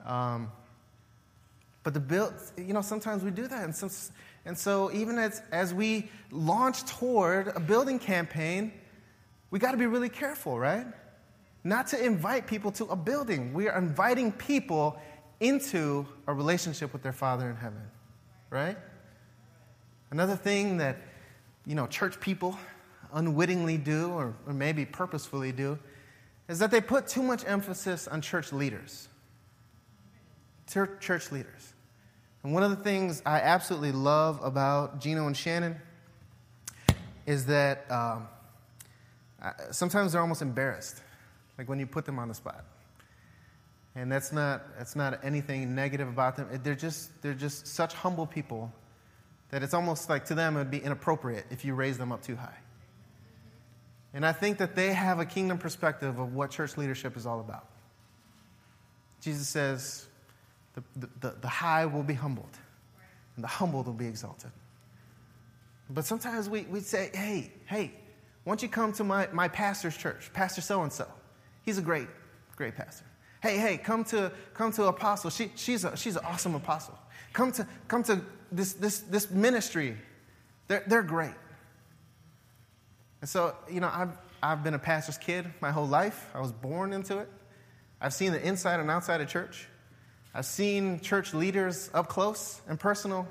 [0.05, 0.51] Um,
[1.83, 3.65] but the build, you know, sometimes we do that.
[3.65, 3.75] And
[4.45, 8.73] and so, even as, as we launch toward a building campaign,
[9.51, 10.87] we got to be really careful, right?
[11.65, 13.53] Not to invite people to a building.
[13.53, 14.99] We are inviting people
[15.41, 17.83] into a relationship with their Father in heaven,
[18.49, 18.79] right?
[20.11, 20.97] Another thing that,
[21.67, 22.59] you know, church people
[23.13, 25.79] unwittingly do, or, or maybe purposefully do,
[26.49, 29.09] is that they put too much emphasis on church leaders.
[30.69, 31.73] Church leaders.
[32.43, 35.77] And one of the things I absolutely love about Gino and Shannon
[37.27, 38.29] is that um,
[39.71, 41.03] sometimes they're almost embarrassed,
[41.57, 42.65] like when you put them on the spot.
[43.95, 46.49] And that's not, that's not anything negative about them.
[46.63, 48.73] They're just, they're just such humble people
[49.51, 52.23] that it's almost like to them it would be inappropriate if you raise them up
[52.23, 52.57] too high.
[54.15, 57.41] And I think that they have a kingdom perspective of what church leadership is all
[57.41, 57.67] about.
[59.21, 60.08] Jesus says,
[60.97, 62.57] the, the, the high will be humbled,
[63.37, 64.51] and the humbled will be exalted.
[65.91, 67.93] But sometimes we, we say, hey, hey,
[68.45, 71.07] why don't you come to my, my pastor's church, Pastor so and so?
[71.65, 72.09] He's a great,
[72.57, 73.05] great pastor.
[73.43, 75.31] Hey, hey, come to, come to Apostle.
[75.31, 76.99] She, she's, a, she's an awesome apostle.
[77.33, 79.97] Come to, come to this, this, this ministry.
[80.67, 81.35] They're, they're great.
[83.21, 86.31] And so, you know, I've, I've been a pastor's kid my whole life.
[86.35, 87.29] I was born into it.
[88.01, 89.69] I've seen the inside and outside of church.
[90.39, 93.27] I've seen church leaders up close and personal,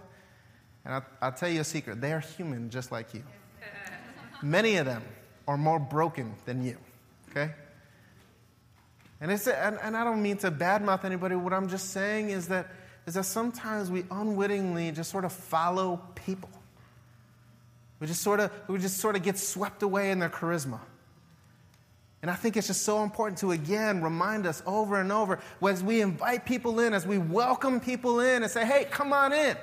[0.84, 3.24] and I'll, I'll tell you a secret they are human just like you.
[4.41, 5.02] Many of them
[5.48, 6.76] are more broken than you,
[7.30, 7.54] okay?
[9.22, 11.38] And, it's, and, and I don't mean to badmouth anybody.
[11.38, 12.67] What I'm just saying is that,
[13.06, 16.50] is that sometimes we unwittingly just sort of follow people.
[18.02, 20.82] We just sort of, we just sort of get swept away in their charisma.
[22.21, 25.84] And I think it's just so important to again remind us over and over as
[25.84, 29.56] we invite people in, as we welcome people in and say, hey, come on in,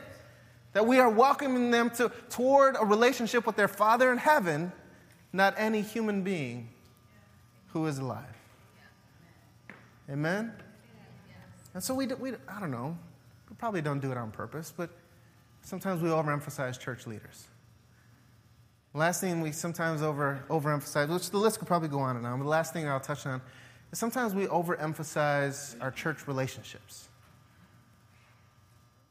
[0.73, 4.73] that we are welcoming them to, toward a relationship with their Father in heaven,
[5.33, 6.69] not any human being
[7.69, 8.25] who is alive.
[10.09, 10.53] Amen?
[11.75, 12.97] And so we, we, I don't know,
[13.51, 14.91] we probably don't do it on purpose, but
[15.63, 17.49] sometimes we overemphasize church leaders.
[18.97, 22.39] Last thing we sometimes over, overemphasize, which the list could probably go on and on,
[22.39, 23.43] but the last thing I'll touch on
[23.91, 27.09] is sometimes we overemphasize our church relationships.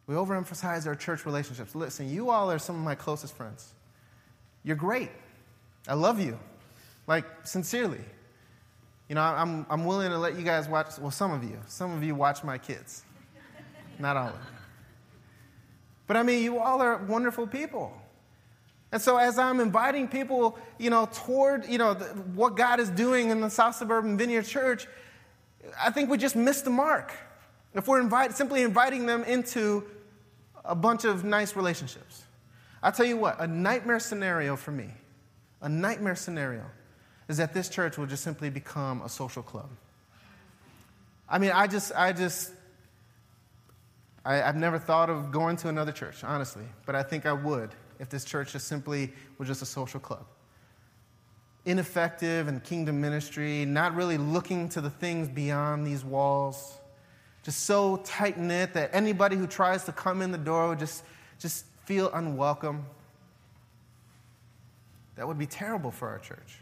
[0.08, 1.76] We overemphasize our church relationships.
[1.76, 3.74] Listen, you all are some of my closest friends.
[4.64, 5.12] You're great.
[5.88, 6.40] I love you.
[7.06, 8.02] Like, sincerely.
[9.10, 11.92] You know, I'm, I'm willing to let you guys watch, well, some of you, some
[11.92, 13.04] of you watch my kids.
[14.00, 14.40] Not all of you.
[16.08, 17.94] But I mean, you all are wonderful people.
[18.94, 22.92] And so as I'm inviting people, you know, toward, you know, the, what God is
[22.92, 24.88] doing in the South Suburban Vineyard Church,
[25.84, 27.12] I think we just missed the mark.
[27.74, 29.84] If we're invite, simply inviting them into
[30.64, 32.22] a bunch of nice relationships.
[32.84, 34.92] I'll tell you what, a nightmare scenario for me,
[35.64, 36.64] a nightmare scenario,
[37.28, 39.70] is that this church will just simply become a social club.
[41.28, 42.52] I mean, I just, I just,
[44.24, 47.74] I, have never thought of going to another church, honestly, but I think I would
[48.04, 50.26] if this church just simply was just a social club.
[51.66, 56.78] Ineffective in kingdom ministry, not really looking to the things beyond these walls,
[57.44, 61.06] just so tight knit that anybody who tries to come in the door would just,
[61.40, 62.86] just feel unwelcome.
[65.16, 66.60] That would be terrible for our church.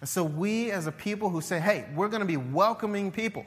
[0.00, 3.46] And so, we as a people who say, hey, we're going to be welcoming people.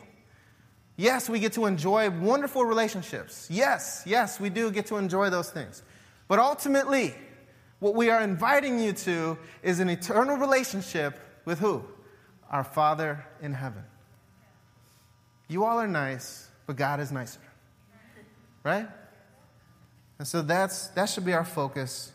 [0.98, 3.48] Yes, we get to enjoy wonderful relationships.
[3.52, 5.84] Yes, yes, we do get to enjoy those things.
[6.30, 7.14] But ultimately,
[7.80, 11.84] what we are inviting you to is an eternal relationship with who?
[12.50, 13.84] Our Father in heaven.
[15.50, 17.42] You all are nice, but God is nicer.
[18.64, 18.88] Right?
[20.20, 22.12] And so that's, that should be our focus.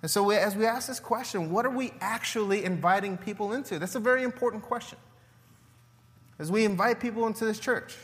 [0.00, 3.78] And so we, as we ask this question, what are we actually inviting people into?
[3.78, 4.98] That's a very important question.
[6.38, 7.94] As we invite people into this church,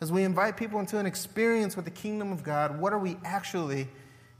[0.00, 3.16] as we invite people into an experience with the kingdom of God, what are we
[3.24, 3.88] actually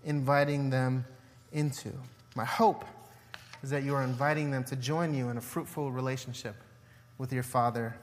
[0.04, 1.04] inviting them
[1.52, 1.92] into?
[2.34, 2.84] My hope
[3.62, 6.56] is that you are inviting them to join you in a fruitful relationship
[7.18, 7.96] with your Father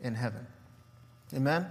[0.00, 0.46] in heaven.
[1.34, 1.66] Amen?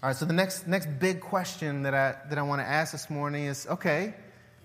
[0.00, 2.92] All right, so the next, next big question that I, that I want to ask
[2.92, 4.14] this morning is okay,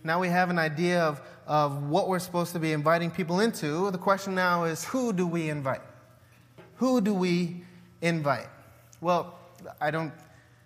[0.04, 3.90] now we have an idea of, of what we're supposed to be inviting people into.
[3.90, 5.82] The question now is who do we invite?
[6.76, 7.64] Who do we
[8.02, 8.48] invite?
[9.02, 9.40] Well,
[9.80, 10.12] I don't,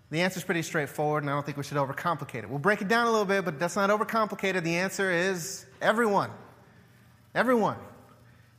[0.09, 2.49] the answer is pretty straightforward, and I don't think we should overcomplicate it.
[2.49, 4.63] We'll break it down a little bit, but that's not overcomplicated.
[4.63, 6.31] The answer is everyone.
[7.35, 7.77] Everyone.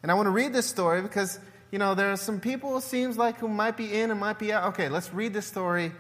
[0.03, 1.40] And I want to read this story because
[1.70, 4.38] you know, there are some people, it seems like, who might be in and might
[4.38, 4.68] be out.
[4.68, 5.92] Okay, let's read this story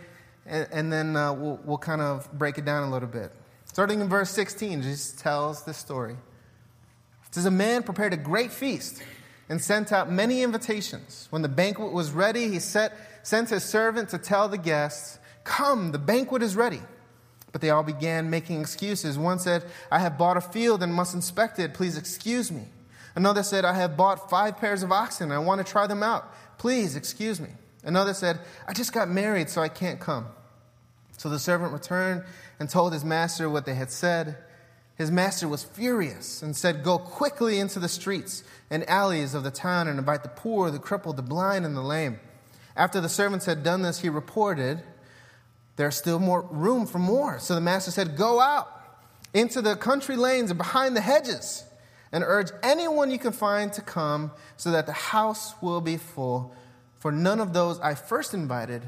[0.46, 3.32] and, and then uh, we'll, we'll kind of break it down a little bit.
[3.66, 6.14] Starting in verse 16, Jesus tells this story.
[6.14, 9.02] It says, A man prepared a great feast
[9.50, 11.28] and sent out many invitations.
[11.30, 12.92] When the banquet was ready, he set,
[13.22, 15.17] sent his servant to tell the guests,
[15.48, 16.82] Come, the banquet is ready.
[17.52, 19.16] But they all began making excuses.
[19.16, 21.72] One said, I have bought a field and must inspect it.
[21.72, 22.64] Please excuse me.
[23.16, 25.30] Another said, I have bought five pairs of oxen.
[25.30, 26.30] and I want to try them out.
[26.58, 27.48] Please excuse me.
[27.82, 30.26] Another said, I just got married, so I can't come.
[31.16, 32.24] So the servant returned
[32.60, 34.36] and told his master what they had said.
[34.96, 39.50] His master was furious and said, Go quickly into the streets and alleys of the
[39.50, 42.20] town and invite the poor, the crippled, the blind, and the lame.
[42.76, 44.82] After the servants had done this, he reported,
[45.78, 47.38] There's still more room for more.
[47.38, 48.68] So the master said, Go out
[49.32, 51.64] into the country lanes and behind the hedges
[52.10, 56.52] and urge anyone you can find to come so that the house will be full.
[56.96, 58.82] For none of those I first invited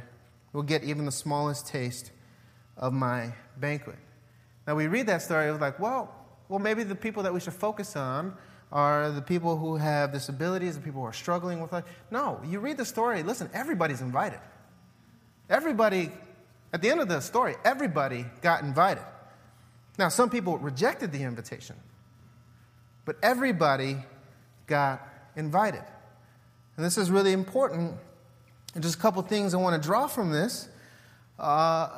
[0.53, 2.11] will get even the smallest taste
[2.77, 3.99] of my banquet.
[4.67, 6.13] Now we read that story, it was like, well,
[6.49, 8.35] well, maybe the people that we should focus on
[8.73, 11.85] are the people who have disabilities, the people who are struggling with life.
[12.11, 14.41] No, you read the story, listen, everybody's invited.
[15.49, 16.11] Everybody,
[16.73, 19.05] at the end of the story, everybody got invited.
[19.99, 21.77] Now, some people rejected the invitation.
[23.05, 23.97] But everybody
[24.67, 25.07] got
[25.37, 25.83] invited.
[26.77, 27.97] And this is really important.
[28.75, 30.69] And just a couple things I want to draw from this.
[31.39, 31.89] Uh,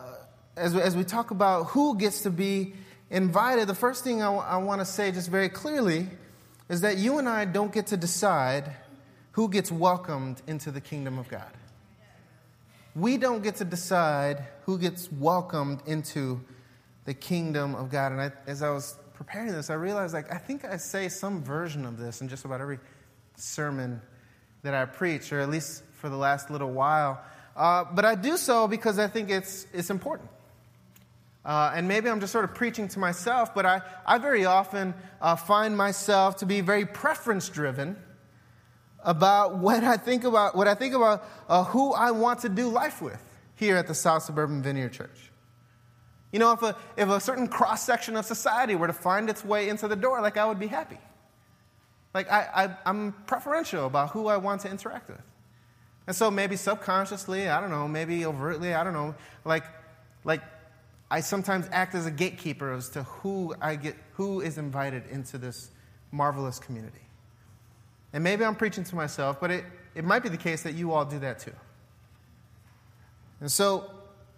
[0.56, 2.74] as, we, as we talk about who gets to be
[3.10, 6.08] invited, the first thing I, w- I want to say just very clearly
[6.68, 8.72] is that you and I don't get to decide
[9.32, 11.50] who gets welcomed into the kingdom of God.
[12.94, 16.40] We don't get to decide who gets welcomed into
[17.04, 18.12] the kingdom of God.
[18.12, 21.42] And I, as I was preparing this, I realized like I think I say some
[21.42, 22.78] version of this in just about every
[23.36, 24.00] sermon
[24.62, 27.20] that I preach, or at least for the last little while.
[27.56, 30.30] Uh, but I do so because I think it's, it's important.
[31.44, 34.94] Uh, and maybe I'm just sort of preaching to myself, but I, I very often
[35.20, 37.96] uh, find myself to be very preference driven
[39.04, 42.68] about what I think about, what I think about uh, who I want to do
[42.68, 43.22] life with
[43.56, 45.30] here at the South Suburban Vineyard Church.
[46.32, 49.44] You know, if a, if a certain cross section of society were to find its
[49.44, 50.98] way into the door, like I would be happy.
[52.14, 55.20] Like I, I, am preferential about who I want to interact with.
[56.06, 59.64] And so maybe subconsciously, I don't know, maybe overtly, I don't know, like,
[60.24, 60.42] like
[61.10, 65.38] I sometimes act as a gatekeeper as to who I get, who is invited into
[65.38, 65.70] this
[66.10, 67.01] marvelous community.
[68.12, 70.92] And maybe I'm preaching to myself, but it, it might be the case that you
[70.92, 71.54] all do that too.
[73.40, 73.90] And so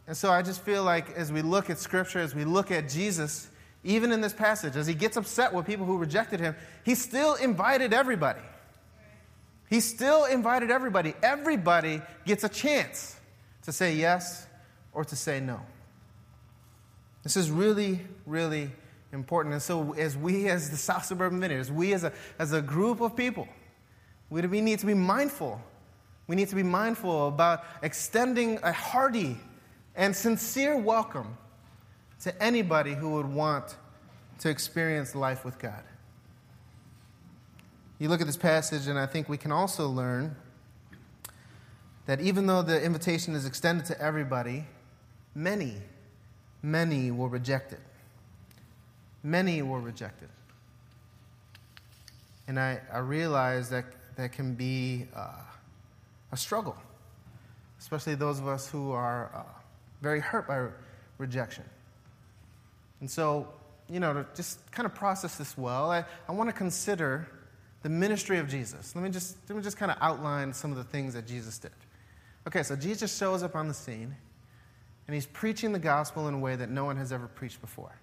[0.07, 2.89] and so I just feel like as we look at Scripture, as we look at
[2.89, 3.49] Jesus
[3.85, 7.35] even in this passage, as he gets upset with people who rejected him, he still
[7.35, 8.41] invited everybody.
[9.69, 11.15] He still invited everybody.
[11.23, 13.17] Everybody gets a chance
[13.65, 14.47] to say yes
[14.93, 15.61] or to say no.
[17.23, 18.71] This is really, really
[19.13, 19.53] important.
[19.55, 23.01] And so, as we, as the South Suburban Vineyard, we as a, as a group
[23.01, 23.49] of people,
[24.43, 25.61] we need to be mindful.
[26.27, 29.39] We need to be mindful about extending a hearty
[29.95, 31.37] and sincere welcome
[32.23, 33.77] to anybody who would want
[34.41, 35.83] to experience life with God.
[38.01, 40.35] You look at this passage, and I think we can also learn
[42.07, 44.65] that even though the invitation is extended to everybody,
[45.35, 45.75] many,
[46.61, 47.81] many will reject it.
[49.23, 50.29] Many will reject it.
[52.49, 53.85] And I, I realize that
[54.17, 55.31] that can be uh,
[56.33, 56.77] a struggle,
[57.79, 59.43] especially those of us who are uh,
[60.03, 60.69] very hurt by
[61.19, 61.65] rejection.
[63.01, 63.49] And so,
[63.89, 67.29] you know, to just kind of process this well, I, I want to consider
[67.83, 68.95] the ministry of Jesus.
[68.95, 71.59] Let me just, let me just kind of outline some of the things that Jesus
[71.59, 71.73] did.
[72.47, 74.15] Okay, so Jesus shows up on the scene,
[75.07, 77.95] and he's preaching the gospel in a way that no one has ever preached before.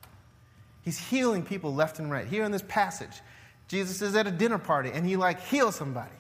[0.84, 2.28] He's healing people left and right.
[2.28, 3.22] Here in this passage,
[3.72, 6.12] Jesus is at a dinner party, and he like heals somebody.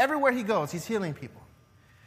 [0.00, 1.40] Everywhere he goes, he's healing people.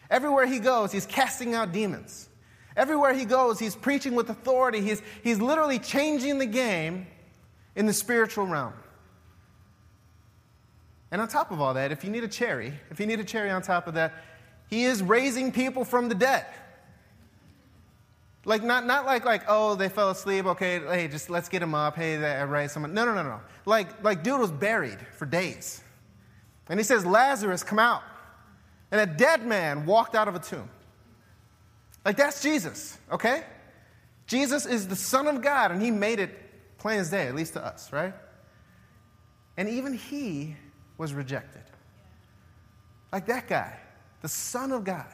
[0.10, 2.28] Everywhere he goes, he's casting out demons.
[2.76, 4.82] Everywhere he goes, he's preaching with authority.
[4.82, 7.08] He's, he's literally changing the game
[7.74, 8.74] in the spiritual realm.
[11.10, 13.24] And on top of all that, if you need a cherry, if you need a
[13.24, 14.14] cherry on top of that,
[14.70, 16.46] he is raising people from the dead.
[18.44, 21.76] Like, not, not like, like, oh, they fell asleep, okay, hey, just let's get them
[21.76, 22.94] up, hey, they raised someone.
[22.94, 23.40] No, no, no, no.
[23.66, 25.82] Like, like, dude was buried for days.
[26.68, 28.02] And he says, Lazarus, come out.
[28.90, 30.70] And a dead man walked out of a tomb.
[32.04, 33.44] Like, that's Jesus, okay?
[34.26, 36.32] Jesus is the Son of God, and He made it
[36.78, 38.14] plain as day, at least to us, right?
[39.58, 40.56] And even He
[40.98, 41.62] was rejected.
[43.12, 43.78] Like that guy,
[44.22, 45.06] the Son of God,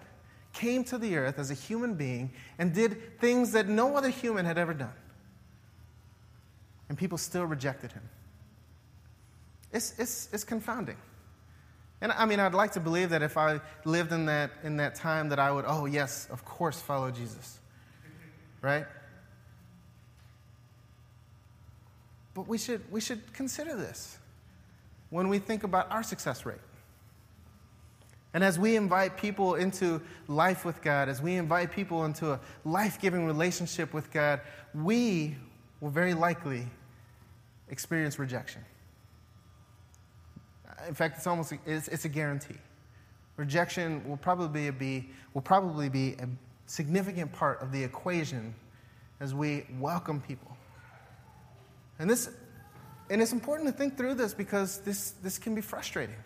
[0.58, 4.44] came to the earth as a human being and did things that no other human
[4.44, 4.94] had ever done.
[6.90, 8.02] And people still rejected him.
[9.72, 10.98] It's, it's, it's confounding.
[12.02, 14.96] And I mean, I'd like to believe that if I lived in that, in that
[14.96, 17.60] time, that I would, oh, yes, of course, follow Jesus.
[18.62, 18.86] Right?
[22.34, 24.18] But we should, we should consider this
[25.12, 26.58] when we think about our success rate.
[28.38, 32.40] And as we invite people into life with God, as we invite people into a
[32.66, 34.42] life giving relationship with God,
[34.76, 35.36] we
[35.82, 36.68] will very likely
[37.72, 38.64] experience rejection.
[40.88, 42.60] In fact, it's almost it's, it's a guarantee.
[43.38, 46.30] Rejection will probably be will probably be a
[46.68, 48.54] significant part of the equation
[49.20, 50.56] as we welcome people.
[51.98, 52.30] And this
[53.10, 56.18] and it's important to think through this because this, this can be frustrating.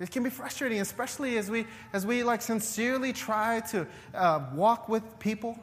[0.00, 4.88] It can be frustrating, especially as we, as we like sincerely try to uh, walk
[4.88, 5.58] with people.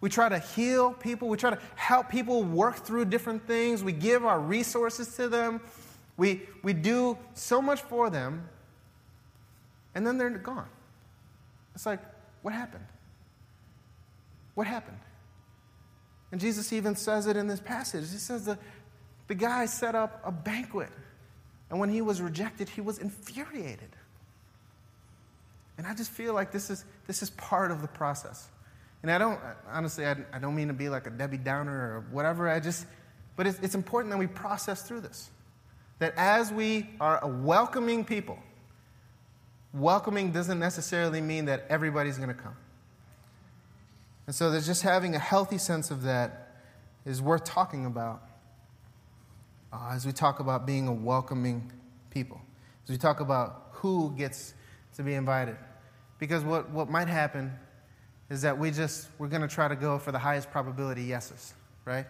[0.00, 1.28] We try to heal people.
[1.28, 3.82] We try to help people work through different things.
[3.82, 5.62] We give our resources to them.
[6.16, 8.48] We, we do so much for them,
[9.94, 10.68] and then they're gone.
[11.74, 12.00] It's like,
[12.42, 12.84] what happened?
[14.54, 14.98] What happened?
[16.30, 18.10] And Jesus even says it in this passage.
[18.10, 18.58] He says the,
[19.26, 20.90] the guy set up a banquet,
[21.70, 23.90] and when he was rejected, he was infuriated.
[25.76, 28.48] And I just feel like this is, this is part of the process.
[29.02, 32.04] And I don't, honestly, I, I don't mean to be like a Debbie Downer or
[32.10, 32.48] whatever.
[32.48, 32.86] I just,
[33.36, 35.30] but it's, it's important that we process through this.
[35.98, 38.38] That as we are a welcoming people,
[39.72, 42.56] welcoming doesn't necessarily mean that everybody's going to come.
[44.26, 46.56] And so there's just having a healthy sense of that
[47.04, 48.22] is worth talking about
[49.74, 51.70] uh, as we talk about being a welcoming
[52.10, 52.40] people,
[52.84, 54.54] as we talk about who gets
[54.96, 55.56] to be invited.
[56.18, 57.52] Because what, what might happen
[58.30, 61.54] is that we just, we're going to try to go for the highest probability yeses,
[61.84, 62.06] right?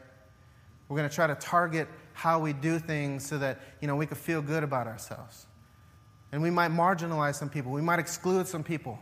[0.89, 4.07] We're going to try to target how we do things so that, you know, we
[4.07, 5.47] could feel good about ourselves.
[6.33, 7.73] And we might marginalize some people.
[7.73, 8.99] We might exclude some people.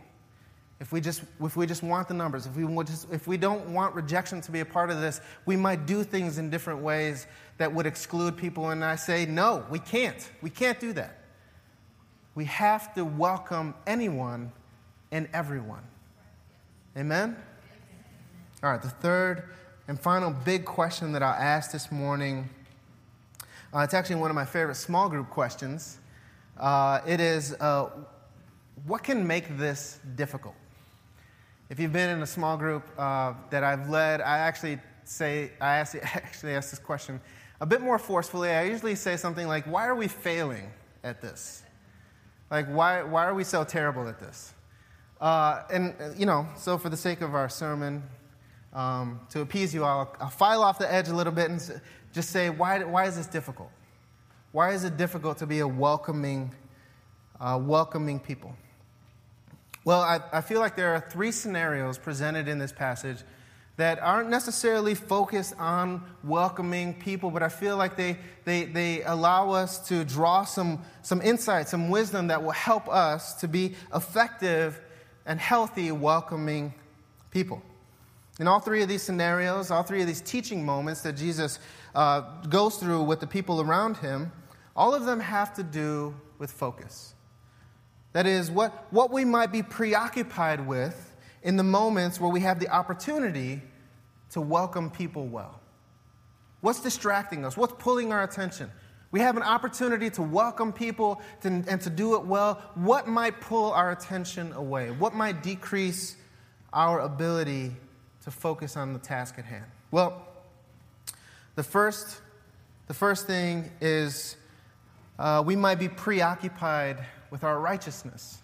[0.79, 3.69] If we just, if we just want the numbers, if we, just, if we don't
[3.69, 7.25] want rejection to be a part of this, we might do things in different ways
[7.57, 8.71] that would exclude people.
[8.71, 10.29] And I say, no, we can't.
[10.41, 11.19] We can't do that.
[12.35, 14.51] We have to welcome anyone
[15.11, 15.83] and everyone.
[16.97, 17.37] Amen?
[18.63, 19.49] All right, the third
[19.87, 22.49] and final big question that I'll ask this morning.
[23.73, 25.99] Uh, it's actually one of my favorite small group questions.
[26.57, 27.89] Uh, it is uh,
[28.85, 30.55] what can make this difficult?
[31.73, 35.77] If you've been in a small group uh, that I've led, I actually say, I
[35.77, 37.19] ask, actually ask this question
[37.59, 38.51] a bit more forcefully.
[38.51, 40.69] I usually say something like, Why are we failing
[41.03, 41.63] at this?
[42.51, 44.53] Like, why, why are we so terrible at this?
[45.19, 48.03] Uh, and, uh, you know, so for the sake of our sermon,
[48.73, 51.81] um, to appease you, I'll, I'll file off the edge a little bit and
[52.13, 53.71] just say, why, why is this difficult?
[54.51, 56.53] Why is it difficult to be a welcoming,
[57.41, 58.55] uh, welcoming people?
[59.85, 63.17] Well, I, I feel like there are three scenarios presented in this passage
[63.75, 69.49] that aren't necessarily focused on welcoming people, but I feel like they, they, they allow
[69.51, 74.79] us to draw some, some insight, some wisdom that will help us to be effective
[75.25, 76.73] and healthy welcoming
[77.31, 77.61] people.
[78.39, 81.59] In all three of these scenarios, all three of these teaching moments that Jesus
[81.95, 84.31] uh, goes through with the people around him,
[84.75, 87.12] all of them have to do with focus.
[88.13, 92.59] That is, what, what we might be preoccupied with in the moments where we have
[92.59, 93.61] the opportunity
[94.31, 95.59] to welcome people well.
[96.61, 97.57] What's distracting us?
[97.57, 98.71] What's pulling our attention?
[99.11, 102.61] We have an opportunity to welcome people to, and to do it well.
[102.75, 104.89] What might pull our attention away?
[104.89, 106.15] What might decrease
[106.71, 107.71] our ability
[108.23, 109.65] to focus on the task at hand?
[109.91, 110.25] Well,
[111.55, 112.21] the first,
[112.87, 114.35] the first thing is
[115.19, 116.97] uh, we might be preoccupied
[117.33, 118.37] with our righteousness.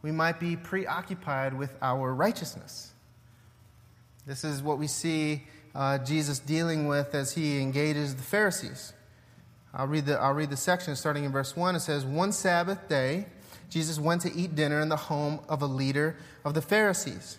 [0.00, 2.92] We might be preoccupied with our righteousness.
[4.24, 5.42] This is what we see
[5.74, 8.92] uh, Jesus dealing with as he engages the Pharisees.
[9.74, 11.74] I'll read, the, I'll read the section starting in verse 1.
[11.74, 13.26] It says, One Sabbath day,
[13.68, 17.36] Jesus went to eat dinner in the home of a leader of the Pharisees,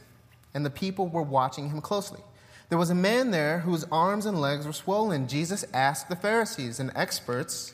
[0.53, 2.19] and the people were watching him closely.
[2.67, 5.29] There was a man there whose arms and legs were swollen.
[5.29, 7.73] Jesus asked the Pharisees and experts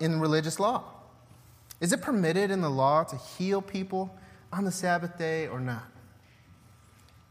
[0.00, 0.84] in religious law,
[1.82, 4.16] Is it permitted in the law to heal people
[4.52, 5.82] on the Sabbath day or not?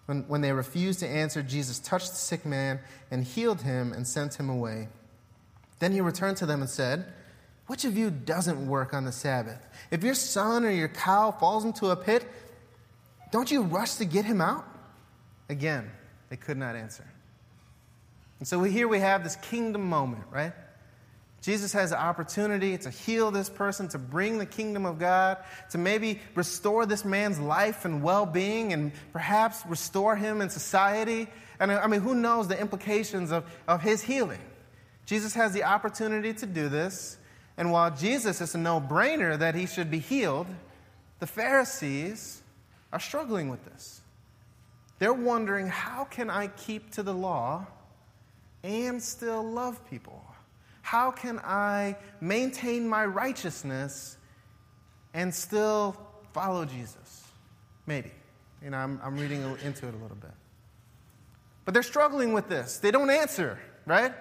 [0.08, 4.06] When, when they refused to answer, Jesus touched the sick man and healed him and
[4.06, 4.89] sent him away.
[5.80, 7.06] Then he returned to them and said,
[7.68, 9.66] Which of you doesn't work on the Sabbath?
[9.89, 12.28] If your son or your cow falls into a pit,
[13.32, 14.66] don't you rush to get him out?
[15.47, 15.89] Again,
[16.28, 17.06] they could not answer.
[18.39, 20.52] And so here we have this kingdom moment, right?
[21.42, 25.38] Jesus has the opportunity to heal this person, to bring the kingdom of God,
[25.72, 31.28] to maybe restore this man's life and well being, and perhaps restore him in society.
[31.60, 34.42] And uh, I mean, who knows the implications of, of his healing?
[35.08, 37.18] Jesus has the opportunity to do this.
[37.58, 40.48] And while Jesus is a no brainer that he should be healed,
[41.20, 42.42] the Pharisees
[42.94, 44.02] are struggling with this.
[45.00, 47.66] They're wondering how can I keep to the law
[48.64, 50.20] and still love people?
[50.92, 54.18] How can I maintain my righteousness
[55.14, 55.96] and still
[56.34, 57.24] follow Jesus?
[57.88, 58.12] Maybe.
[58.62, 60.34] You know, I'm, I'm reading into it a little bit.
[61.64, 62.80] But they're struggling with this.
[62.80, 64.12] They don't answer, right?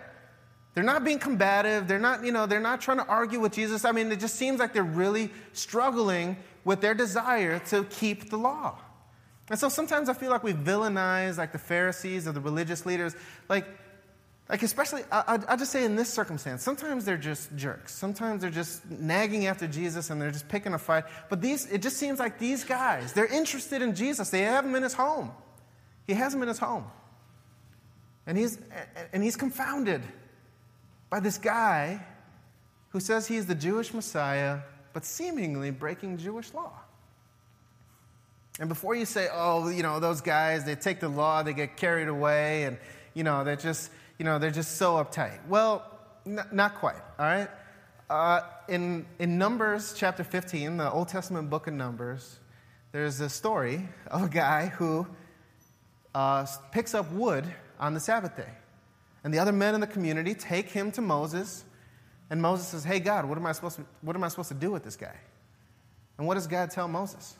[0.74, 1.88] They're not being combative.
[1.88, 3.84] They're not, you know, they're not trying to argue with Jesus.
[3.84, 8.38] I mean, it just seems like they're really struggling with their desire to keep the
[8.38, 8.78] law.
[9.50, 13.16] And so sometimes I feel like we villainize like the Pharisees or the religious leaders.
[13.48, 13.66] Like,
[14.50, 17.94] like, especially, I, will just say in this circumstance, sometimes they're just jerks.
[17.94, 21.04] Sometimes they're just nagging after Jesus and they're just picking a fight.
[21.28, 24.30] But these, it just seems like these guys, they're interested in Jesus.
[24.30, 25.30] They have him in his home.
[26.04, 26.84] He has him in his home.
[28.26, 28.58] And he's,
[29.12, 30.02] and he's confounded
[31.10, 32.04] by this guy
[32.88, 34.58] who says he's the Jewish Messiah,
[34.92, 36.72] but seemingly breaking Jewish law.
[38.58, 41.76] And before you say, oh, you know, those guys, they take the law, they get
[41.76, 42.78] carried away, and,
[43.14, 43.90] you know, they're just,
[44.20, 45.38] you know, they're just so uptight.
[45.48, 45.82] Well,
[46.26, 47.48] n- not quite, all right?
[48.10, 52.38] Uh, in, in Numbers chapter 15, the Old Testament book of Numbers,
[52.92, 55.06] there's a story of a guy who
[56.14, 57.46] uh, picks up wood
[57.78, 58.50] on the Sabbath day.
[59.24, 61.64] And the other men in the community take him to Moses,
[62.28, 64.54] and Moses says, Hey, God, what am I supposed to, what am I supposed to
[64.54, 65.16] do with this guy?
[66.18, 67.36] And what does God tell Moses?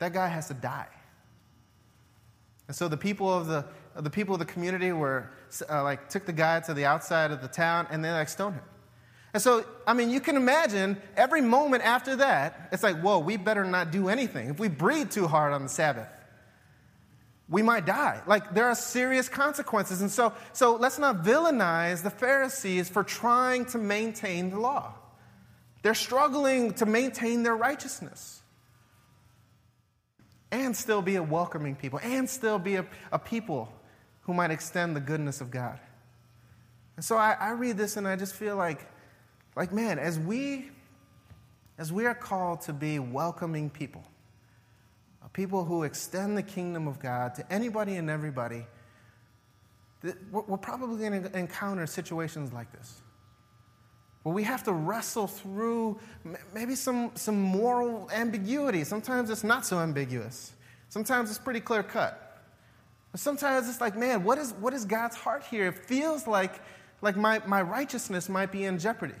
[0.00, 0.88] That guy has to die.
[2.66, 3.64] And so the people of the,
[3.96, 5.30] the people of the community were
[5.68, 8.56] uh, like took the guy to the outside of the town and they like stoned
[8.56, 8.64] him.
[9.32, 13.36] And so, I mean, you can imagine every moment after that, it's like, whoa, we
[13.36, 14.50] better not do anything.
[14.50, 16.08] If we breathe too hard on the Sabbath,
[17.48, 18.22] we might die.
[18.26, 20.00] Like there are serious consequences.
[20.00, 24.94] And so, so let's not villainize the Pharisees for trying to maintain the law.
[25.82, 28.40] They're struggling to maintain their righteousness
[30.50, 33.70] and still be a welcoming people and still be a, a people
[34.24, 35.78] who might extend the goodness of God.
[36.96, 38.86] And so I, I read this and I just feel like,
[39.56, 40.70] like, man, as we
[41.76, 44.04] as we are called to be welcoming people,
[45.34, 48.64] people who extend the kingdom of God to anybody and everybody,
[50.30, 53.02] we're probably going to encounter situations like this.
[54.22, 55.98] Where we have to wrestle through
[56.54, 58.84] maybe some, some moral ambiguity.
[58.84, 60.52] Sometimes it's not so ambiguous.
[60.88, 62.23] Sometimes it's pretty clear cut.
[63.14, 65.68] But sometimes it's like, man, what is, what is God's heart here?
[65.68, 66.60] It feels like,
[67.00, 69.14] like my, my righteousness might be in jeopardy.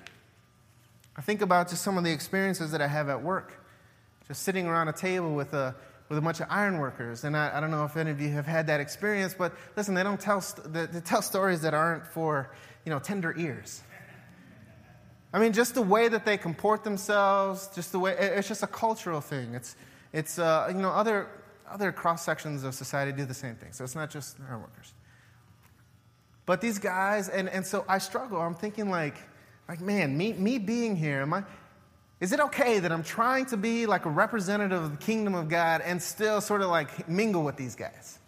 [1.16, 3.64] I think about just some of the experiences that I have at work.
[4.26, 5.76] Just sitting around a table with a,
[6.08, 7.22] with a bunch of iron workers.
[7.22, 9.94] And I, I, don't know if any of you have had that experience, but listen,
[9.94, 12.50] they don't tell, they, they tell stories that aren't for,
[12.84, 13.80] you know, tender ears.
[15.32, 18.66] I mean, just the way that they comport themselves, just the way, it's just a
[18.66, 19.54] cultural thing.
[19.54, 19.76] It's,
[20.12, 21.28] it's uh, you know, other,
[21.70, 23.72] other cross sections of society do the same thing.
[23.72, 24.92] So it's not just iron workers.
[26.46, 28.40] But these guys, and, and so I struggle.
[28.40, 29.16] I'm thinking like,
[29.68, 31.44] like, man, me, me being here, am I,
[32.20, 35.48] is it okay that I'm trying to be like a representative of the kingdom of
[35.48, 38.18] God and still sort of like mingle with these guys?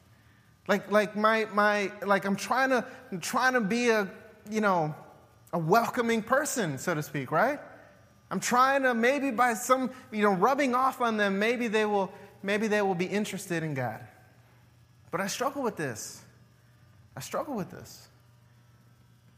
[0.66, 4.10] Like, like my, my, like I'm trying to, I'm trying to be a,
[4.50, 4.94] you know,
[5.52, 7.60] a welcoming person, so to speak, right?
[8.30, 12.10] I'm trying to maybe by some, you know, rubbing off on them, maybe they will,
[12.46, 14.00] maybe they will be interested in God.
[15.10, 16.22] But I struggle with this.
[17.16, 18.08] I struggle with this.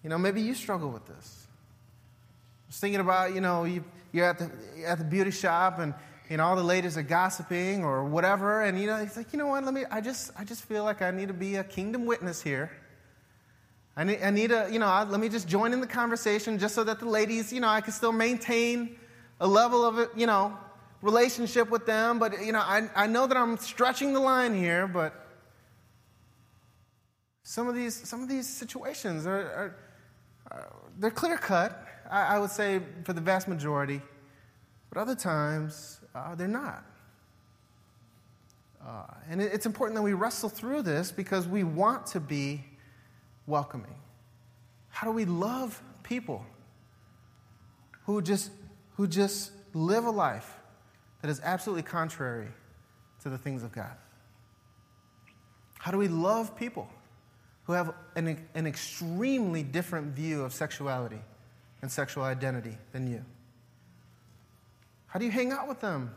[0.05, 1.47] You know, maybe you struggle with this.
[1.47, 3.83] I was thinking about, you know, you,
[4.13, 4.51] you're at the,
[4.87, 5.95] at the beauty shop and
[6.29, 9.39] you know all the ladies are gossiping or whatever and you know he's like you
[9.39, 11.65] know what let me i just i just feel like i need to be a
[11.65, 12.71] kingdom witness here
[13.97, 16.59] i need, I need a you know I, let me just join in the conversation
[16.59, 18.99] just so that the ladies you know i can still maintain
[19.41, 20.55] a level of you know
[21.03, 24.87] relationship with them but you know i, I know that i'm stretching the line here
[24.87, 25.27] but
[27.43, 29.77] some of these some of these situations are, are,
[30.51, 34.01] are they're clear cut I, I would say for the vast majority,
[34.89, 36.85] but other times uh, they're not.
[38.85, 42.65] Uh, and it, it's important that we wrestle through this because we want to be
[43.47, 43.95] welcoming.
[44.89, 46.45] How do we love people
[48.05, 48.51] who just,
[48.97, 50.58] who just live a life
[51.23, 52.49] that is absolutely contrary
[53.23, 53.97] to the things of God?
[55.79, 56.89] How do we love people
[57.65, 61.21] who have an, an extremely different view of sexuality
[61.83, 63.25] and sexual identity than you?
[65.07, 66.15] How do you hang out with them?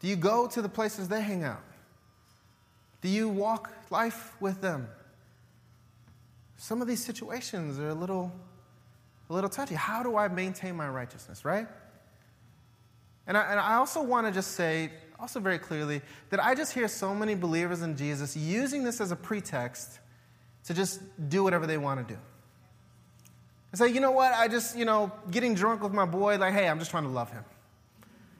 [0.00, 1.62] Do you go to the places they hang out?
[3.00, 4.88] Do you walk life with them?
[6.56, 8.32] Some of these situations are a little,
[9.30, 9.74] a little touchy.
[9.74, 11.68] How do I maintain my righteousness, right?
[13.28, 16.00] And I, and I also want to just say, also very clearly,
[16.30, 20.00] that I just hear so many believers in Jesus using this as a pretext
[20.64, 22.18] to just do whatever they want to do.
[23.72, 24.32] I say, you know what?
[24.32, 27.10] I just, you know, getting drunk with my boy, like, hey, I'm just trying to
[27.10, 27.44] love him.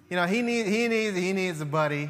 [0.08, 2.08] You know, he needs, he needs, he needs a buddy.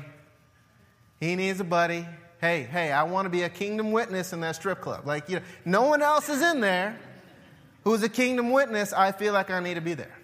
[1.19, 2.07] He needs a buddy.
[2.41, 5.05] Hey, hey, I want to be a kingdom witness in that strip club.
[5.05, 6.97] Like, you know, no one else is in there
[7.83, 8.93] who's a kingdom witness.
[8.93, 10.17] I feel like I need to be there.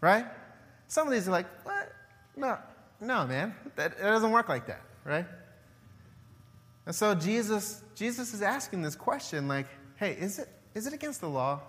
[0.00, 0.24] Right?
[0.88, 1.92] Some of these are like, what?
[2.36, 2.58] No,
[3.00, 3.54] no, man.
[3.76, 5.26] That, it doesn't work like that, right?
[6.86, 9.66] And so Jesus, Jesus is asking this question, like,
[9.96, 11.60] hey, is it, is it against the law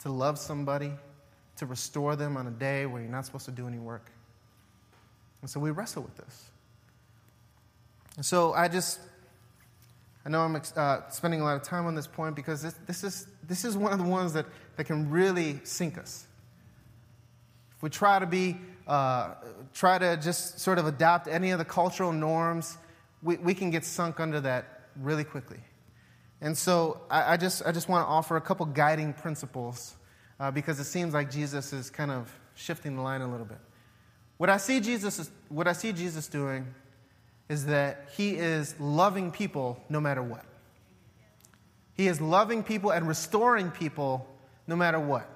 [0.00, 0.92] to love somebody,
[1.56, 4.10] to restore them on a day where you're not supposed to do any work.
[5.40, 6.50] And so we wrestle with this.
[8.16, 9.00] And so I just,
[10.24, 13.04] I know I'm uh, spending a lot of time on this point because this, this,
[13.04, 16.25] is, this is one of the ones that, that can really sink us.
[17.86, 18.56] We try to be,
[18.88, 19.34] uh,
[19.72, 22.76] try to just sort of adopt any of the cultural norms,
[23.22, 25.60] we, we can get sunk under that really quickly.
[26.40, 29.94] And so I, I just, I just want to offer a couple guiding principles
[30.40, 33.60] uh, because it seems like Jesus is kind of shifting the line a little bit.
[34.36, 36.66] What I see Jesus, what I see Jesus doing
[37.48, 40.44] is that he is loving people no matter what.
[41.94, 44.26] He is loving people and restoring people
[44.66, 45.30] no matter what.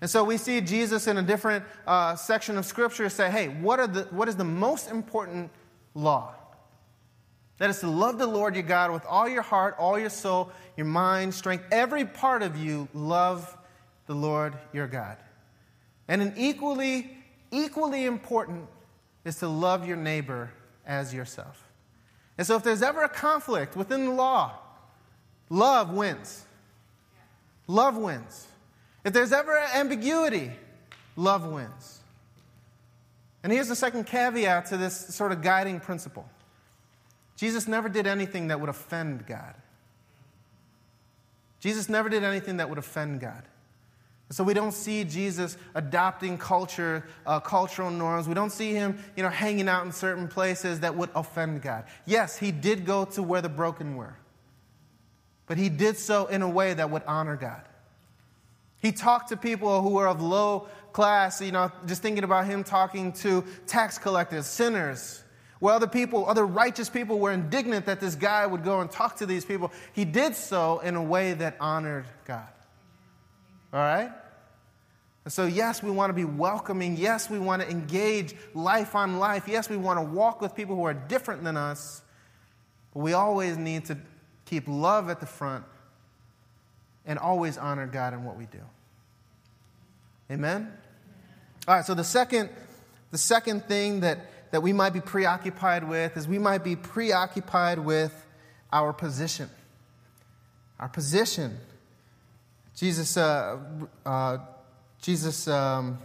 [0.00, 3.78] And so we see Jesus in a different uh, section of Scripture say, hey, what,
[3.78, 5.50] are the, what is the most important
[5.94, 6.34] law?
[7.58, 10.50] That is to love the Lord your God with all your heart, all your soul,
[10.76, 13.56] your mind, strength, every part of you, love
[14.06, 15.18] the Lord your God.
[16.08, 17.10] And an equally,
[17.50, 18.66] equally important
[19.26, 20.50] is to love your neighbor
[20.86, 21.70] as yourself.
[22.38, 24.52] And so if there's ever a conflict within the law,
[25.50, 26.46] love wins.
[27.66, 28.46] Love wins.
[29.04, 30.52] If there's ever ambiguity,
[31.16, 32.00] love wins.
[33.42, 36.28] And here's the second caveat to this sort of guiding principle.
[37.36, 39.54] Jesus never did anything that would offend God.
[41.60, 43.42] Jesus never did anything that would offend God.
[44.32, 48.28] So we don't see Jesus adopting culture, uh, cultural norms.
[48.28, 51.84] We don't see him, you know, hanging out in certain places that would offend God.
[52.06, 54.14] Yes, he did go to where the broken were.
[55.46, 57.62] but he did so in a way that would honor God.
[58.80, 62.64] He talked to people who were of low class, you know, just thinking about him
[62.64, 65.22] talking to tax collectors, sinners,
[65.58, 69.16] where other people, other righteous people were indignant that this guy would go and talk
[69.16, 69.70] to these people.
[69.92, 72.48] He did so in a way that honored God.
[73.72, 74.10] All right?
[75.24, 76.96] And so, yes, we want to be welcoming.
[76.96, 79.46] Yes, we want to engage life on life.
[79.46, 82.00] Yes, we want to walk with people who are different than us.
[82.94, 83.98] But we always need to
[84.46, 85.64] keep love at the front
[87.10, 88.60] and always honor God in what we do.
[90.30, 90.72] Amen?
[91.66, 92.50] All right, so the second,
[93.10, 97.80] the second thing that, that we might be preoccupied with is we might be preoccupied
[97.80, 98.14] with
[98.72, 99.50] our position.
[100.78, 101.58] Our position.
[102.76, 103.58] Jesus, uh,
[104.06, 104.38] uh,
[105.02, 105.98] Jesus um,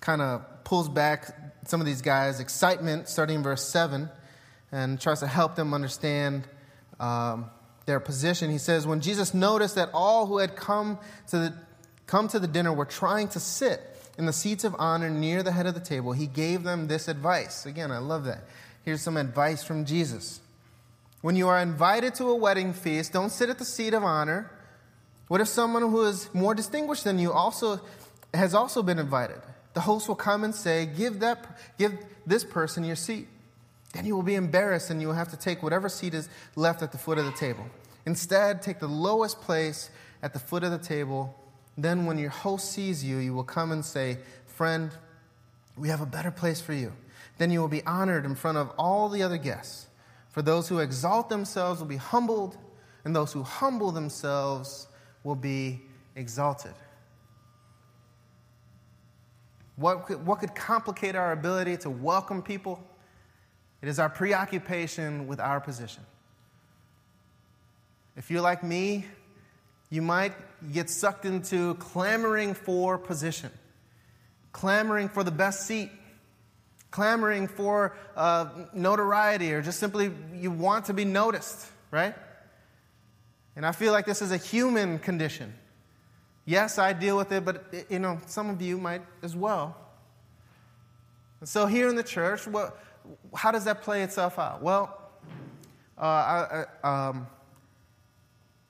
[0.00, 1.34] kind of pulls back
[1.66, 4.10] some of these guys' excitement, starting in verse 7,
[4.70, 6.46] and tries to help them understand
[7.00, 7.48] um,
[7.86, 8.50] their position.
[8.50, 11.54] He says, When Jesus noticed that all who had come to, the,
[12.06, 13.80] come to the dinner were trying to sit
[14.18, 17.08] in the seats of honor near the head of the table, he gave them this
[17.08, 17.66] advice.
[17.66, 18.44] Again, I love that.
[18.84, 20.40] Here's some advice from Jesus.
[21.20, 24.50] When you are invited to a wedding feast, don't sit at the seat of honor.
[25.28, 27.80] What if someone who is more distinguished than you also
[28.34, 29.40] has also been invited?
[29.74, 33.28] The host will come and say, "Give that give this person your seat."
[33.92, 36.82] Then you will be embarrassed and you will have to take whatever seat is left
[36.82, 37.64] at the foot of the table.
[38.06, 39.90] Instead, take the lowest place
[40.22, 41.38] at the foot of the table.
[41.76, 44.90] Then, when your host sees you, you will come and say, Friend,
[45.76, 46.92] we have a better place for you.
[47.38, 49.86] Then you will be honored in front of all the other guests.
[50.30, 52.56] For those who exalt themselves will be humbled,
[53.04, 54.86] and those who humble themselves
[55.24, 55.82] will be
[56.16, 56.74] exalted.
[59.76, 62.86] What could, what could complicate our ability to welcome people?
[63.82, 66.04] It is our preoccupation with our position.
[68.16, 69.06] If you're like me,
[69.90, 70.32] you might
[70.72, 73.50] get sucked into clamoring for position,
[74.52, 75.90] clamoring for the best seat,
[76.90, 82.14] clamoring for uh, notoriety, or just simply you want to be noticed, right?
[83.56, 85.52] And I feel like this is a human condition.
[86.44, 89.76] Yes, I deal with it, but you know, some of you might as well.
[91.40, 92.78] And so here in the church, what,
[93.34, 94.62] how does that play itself out?
[94.62, 94.98] Well,
[95.98, 97.26] uh, I, I, um,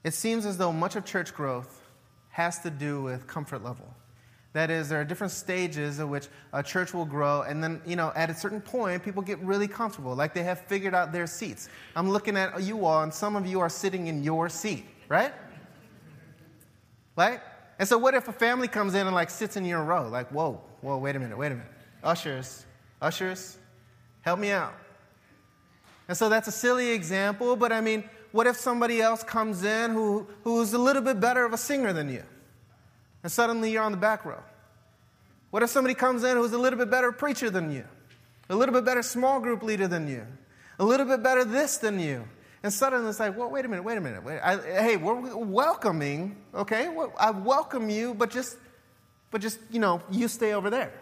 [0.04, 1.80] it seems as though much of church growth
[2.30, 3.94] has to do with comfort level.
[4.52, 7.96] That is, there are different stages at which a church will grow, and then, you
[7.96, 11.26] know, at a certain point, people get really comfortable, like they have figured out their
[11.26, 11.70] seats.
[11.96, 15.32] I'm looking at you all, and some of you are sitting in your seat, right?
[17.16, 17.40] Right?
[17.78, 20.06] And so, what if a family comes in and, like, sits in your row?
[20.08, 21.72] Like, whoa, whoa, wait a minute, wait a minute.
[22.04, 22.66] Ushers,
[23.00, 23.56] ushers,
[24.22, 24.74] help me out.
[26.08, 29.92] And so, that's a silly example, but I mean, what if somebody else comes in
[29.92, 32.24] who, who's a little bit better of a singer than you?
[33.22, 34.42] And suddenly you're on the back row.
[35.50, 37.84] What if somebody comes in who's a little bit better preacher than you?
[38.48, 40.26] A little bit better small group leader than you?
[40.78, 42.24] A little bit better this than you?
[42.62, 44.24] And suddenly it's like, well, wait a minute, wait a minute.
[44.24, 46.88] Wait, I, hey, we're welcoming, okay?
[46.88, 48.56] Well, I welcome you, but just,
[49.30, 50.92] but just, you know, you stay over there.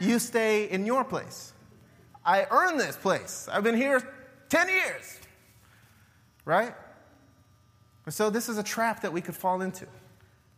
[0.00, 1.52] You stay in your place.
[2.28, 3.48] I earned this place.
[3.50, 4.00] I've been here
[4.50, 5.18] 10 years
[6.48, 6.74] right?
[8.06, 9.86] And so this is a trap that we could fall into.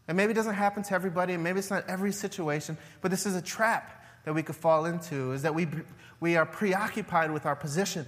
[0.06, 3.26] And maybe it doesn't happen to everybody, and maybe it's not every situation, but this
[3.26, 5.66] is a trap that we could fall into is that we,
[6.20, 8.06] we are preoccupied with our position.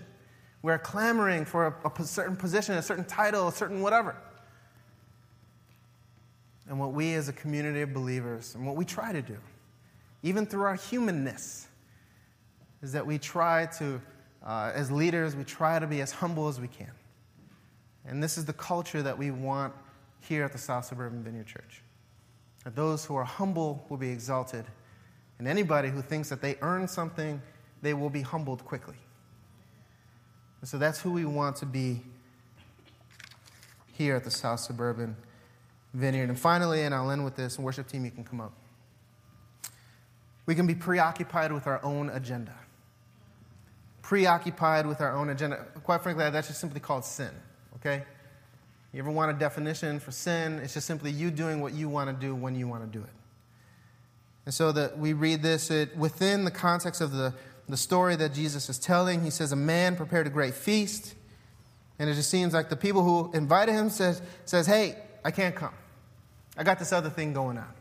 [0.63, 4.15] We're clamoring for a, a certain position, a certain title, a certain whatever.
[6.69, 9.39] And what we as a community of believers, and what we try to do,
[10.23, 11.67] even through our humanness,
[12.83, 14.01] is that we try to,
[14.45, 16.91] uh, as leaders, we try to be as humble as we can.
[18.05, 19.73] And this is the culture that we want
[20.21, 21.83] here at the South Suburban Vineyard Church.
[22.65, 24.65] That those who are humble will be exalted,
[25.39, 27.41] and anybody who thinks that they earn something,
[27.81, 28.97] they will be humbled quickly.
[30.61, 32.03] And so that's who we want to be
[33.93, 35.17] here at the South Suburban
[35.93, 36.29] Vineyard.
[36.29, 38.53] And finally, and I'll end with this, worship team, you can come up.
[40.47, 42.55] We can be preoccupied with our own agenda.
[44.03, 45.65] Preoccupied with our own agenda.
[45.85, 47.31] Quite frankly, that's just simply called sin
[47.85, 48.05] okay?
[48.93, 50.61] You ever want a definition for sin?
[50.63, 53.03] It's just simply you doing what you want to do when you want to do
[53.03, 53.11] it.
[54.45, 57.33] And so that we read this it, within the context of the,
[57.69, 59.23] the story that Jesus is telling.
[59.23, 61.15] He says, A man prepared a great feast.
[61.99, 65.55] And it just seems like the people who invited him says, says Hey, I can't
[65.55, 65.75] come.
[66.57, 67.73] I got this other thing going on.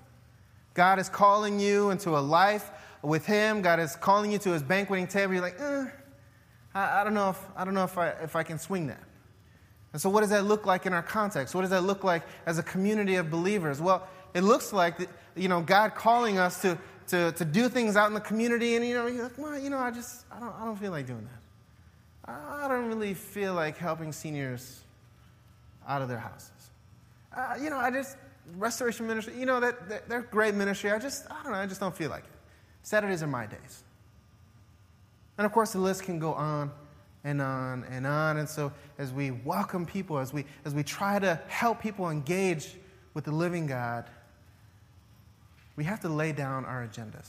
[0.74, 2.70] God is calling you into a life
[3.02, 3.62] with him.
[3.62, 5.34] God is calling you to his banqueting table.
[5.34, 5.86] You're like, eh,
[6.74, 9.04] I, I, don't know if I don't know if I if I can swing that.
[9.94, 11.54] And so, what does that look like in our context?
[11.54, 13.82] What does that look like as a community of believers?
[13.82, 14.96] Well, it looks like
[15.36, 18.86] you know God calling us to, to, to do things out in the community, and
[18.86, 21.08] you know, you're like, well, you know, I just I don't, I don't feel like
[21.08, 21.42] doing that.
[22.32, 24.82] I don't really feel like helping seniors
[25.88, 26.52] out of their houses.
[27.36, 28.16] Uh, you know, I just
[28.58, 29.34] restoration ministry.
[29.38, 30.92] You know that, that they're great ministry.
[30.92, 31.58] I just I don't know.
[31.58, 32.30] I just don't feel like it.
[32.84, 33.84] Saturdays are my days.
[35.38, 36.72] And of course, the list can go on
[37.24, 38.38] and on and on.
[38.38, 42.76] And so, as we welcome people, as we, as we try to help people engage
[43.14, 44.10] with the living God,
[45.76, 47.28] we have to lay down our agendas.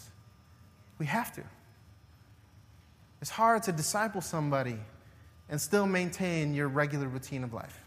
[0.98, 1.42] We have to.
[3.20, 4.78] It's hard to disciple somebody
[5.48, 7.80] and still maintain your regular routine of life.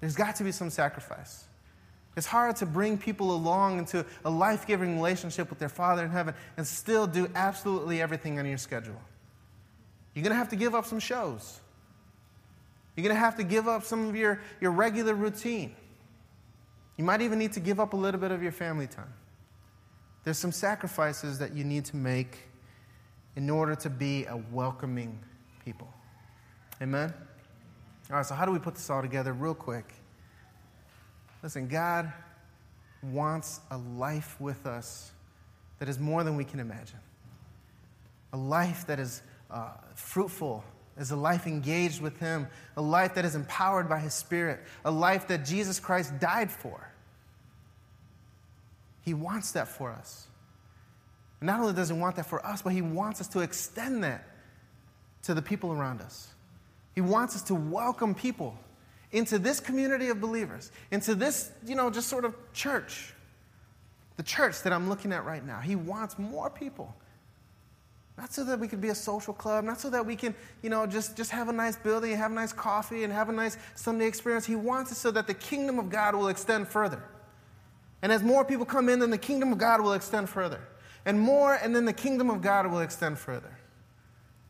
[0.00, 1.44] There's got to be some sacrifice.
[2.16, 6.10] It's hard to bring people along into a life giving relationship with their Father in
[6.10, 9.00] heaven and still do absolutely everything on your schedule.
[10.14, 11.60] You're going to have to give up some shows.
[12.96, 15.74] You're going to have to give up some of your, your regular routine.
[16.96, 19.12] You might even need to give up a little bit of your family time.
[20.22, 22.38] There's some sacrifices that you need to make
[23.36, 25.18] in order to be a welcoming
[25.64, 25.92] people.
[26.80, 27.12] Amen?
[28.10, 29.92] All right, so how do we put this all together real quick?
[31.42, 32.12] Listen, God
[33.02, 35.10] wants a life with us
[35.78, 36.98] that is more than we can imagine.
[38.32, 39.20] A life that is
[39.54, 40.64] uh, fruitful,
[40.98, 44.90] is a life engaged with Him, a life that is empowered by His Spirit, a
[44.90, 46.90] life that Jesus Christ died for.
[49.02, 50.26] He wants that for us.
[51.40, 54.26] Not only does He want that for us, but He wants us to extend that
[55.22, 56.28] to the people around us.
[56.94, 58.56] He wants us to welcome people
[59.12, 63.14] into this community of believers, into this, you know, just sort of church,
[64.16, 65.60] the church that I'm looking at right now.
[65.60, 66.94] He wants more people.
[68.16, 70.70] Not so that we can be a social club, not so that we can, you
[70.70, 73.32] know, just, just have a nice building and have a nice coffee and have a
[73.32, 74.46] nice Sunday experience.
[74.46, 77.02] He wants it so that the kingdom of God will extend further.
[78.02, 80.60] And as more people come in, then the kingdom of God will extend further.
[81.04, 83.58] And more, and then the kingdom of God will extend further.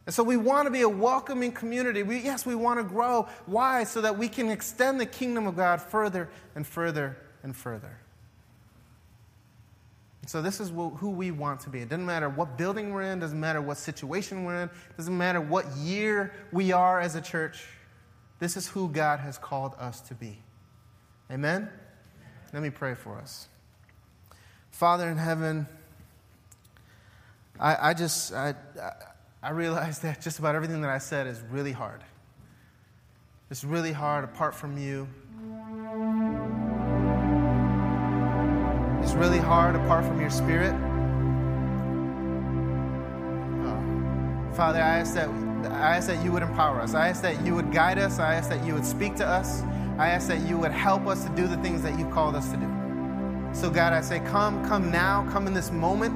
[0.07, 2.03] And so we want to be a welcoming community.
[2.03, 3.29] We, yes, we want to grow.
[3.47, 3.85] Why?
[3.85, 7.99] So that we can extend the kingdom of God further and further and further.
[10.27, 11.81] So this is who we want to be.
[11.81, 15.41] It doesn't matter what building we're in, doesn't matter what situation we're in, doesn't matter
[15.41, 17.65] what year we are as a church.
[18.39, 20.39] This is who God has called us to be.
[21.31, 21.69] Amen?
[22.53, 23.49] Let me pray for us.
[24.71, 25.67] Father in heaven,
[27.59, 28.55] I, I just, I,
[29.43, 32.03] I realize that just about everything that I said is really hard.
[33.51, 35.07] It's really hard apart from you.
[39.05, 40.73] It's really hard apart from your spirit.
[43.63, 45.29] Uh, Father, I ask, that,
[45.71, 46.95] I ask that you would empower us.
[46.95, 48.19] I ask that you would guide us.
[48.19, 49.61] I ask that you would speak to us.
[49.99, 52.51] I ask that you would help us to do the things that you've called us
[52.53, 52.67] to do.
[53.53, 56.15] So, God, I say, come, come now, come in this moment.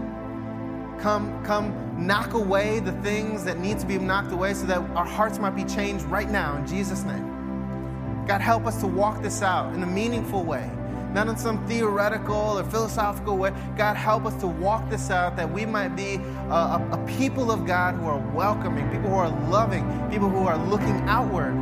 [0.99, 5.05] Come, come knock away the things that need to be knocked away so that our
[5.05, 8.24] hearts might be changed right now in Jesus' name.
[8.26, 10.70] God, help us to walk this out in a meaningful way,
[11.12, 13.52] not in some theoretical or philosophical way.
[13.76, 17.50] God, help us to walk this out that we might be a, a, a people
[17.50, 21.52] of God who are welcoming, people who are loving, people who are looking outward,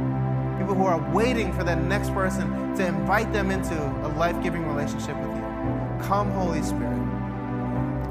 [0.58, 3.74] people who are waiting for that next person to invite them into
[4.04, 6.06] a life giving relationship with you.
[6.06, 6.96] Come, Holy Spirit.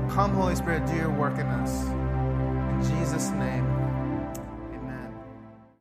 [0.09, 1.85] Come, Holy Spirit, do your work in us.
[1.85, 3.74] In Jesus' name.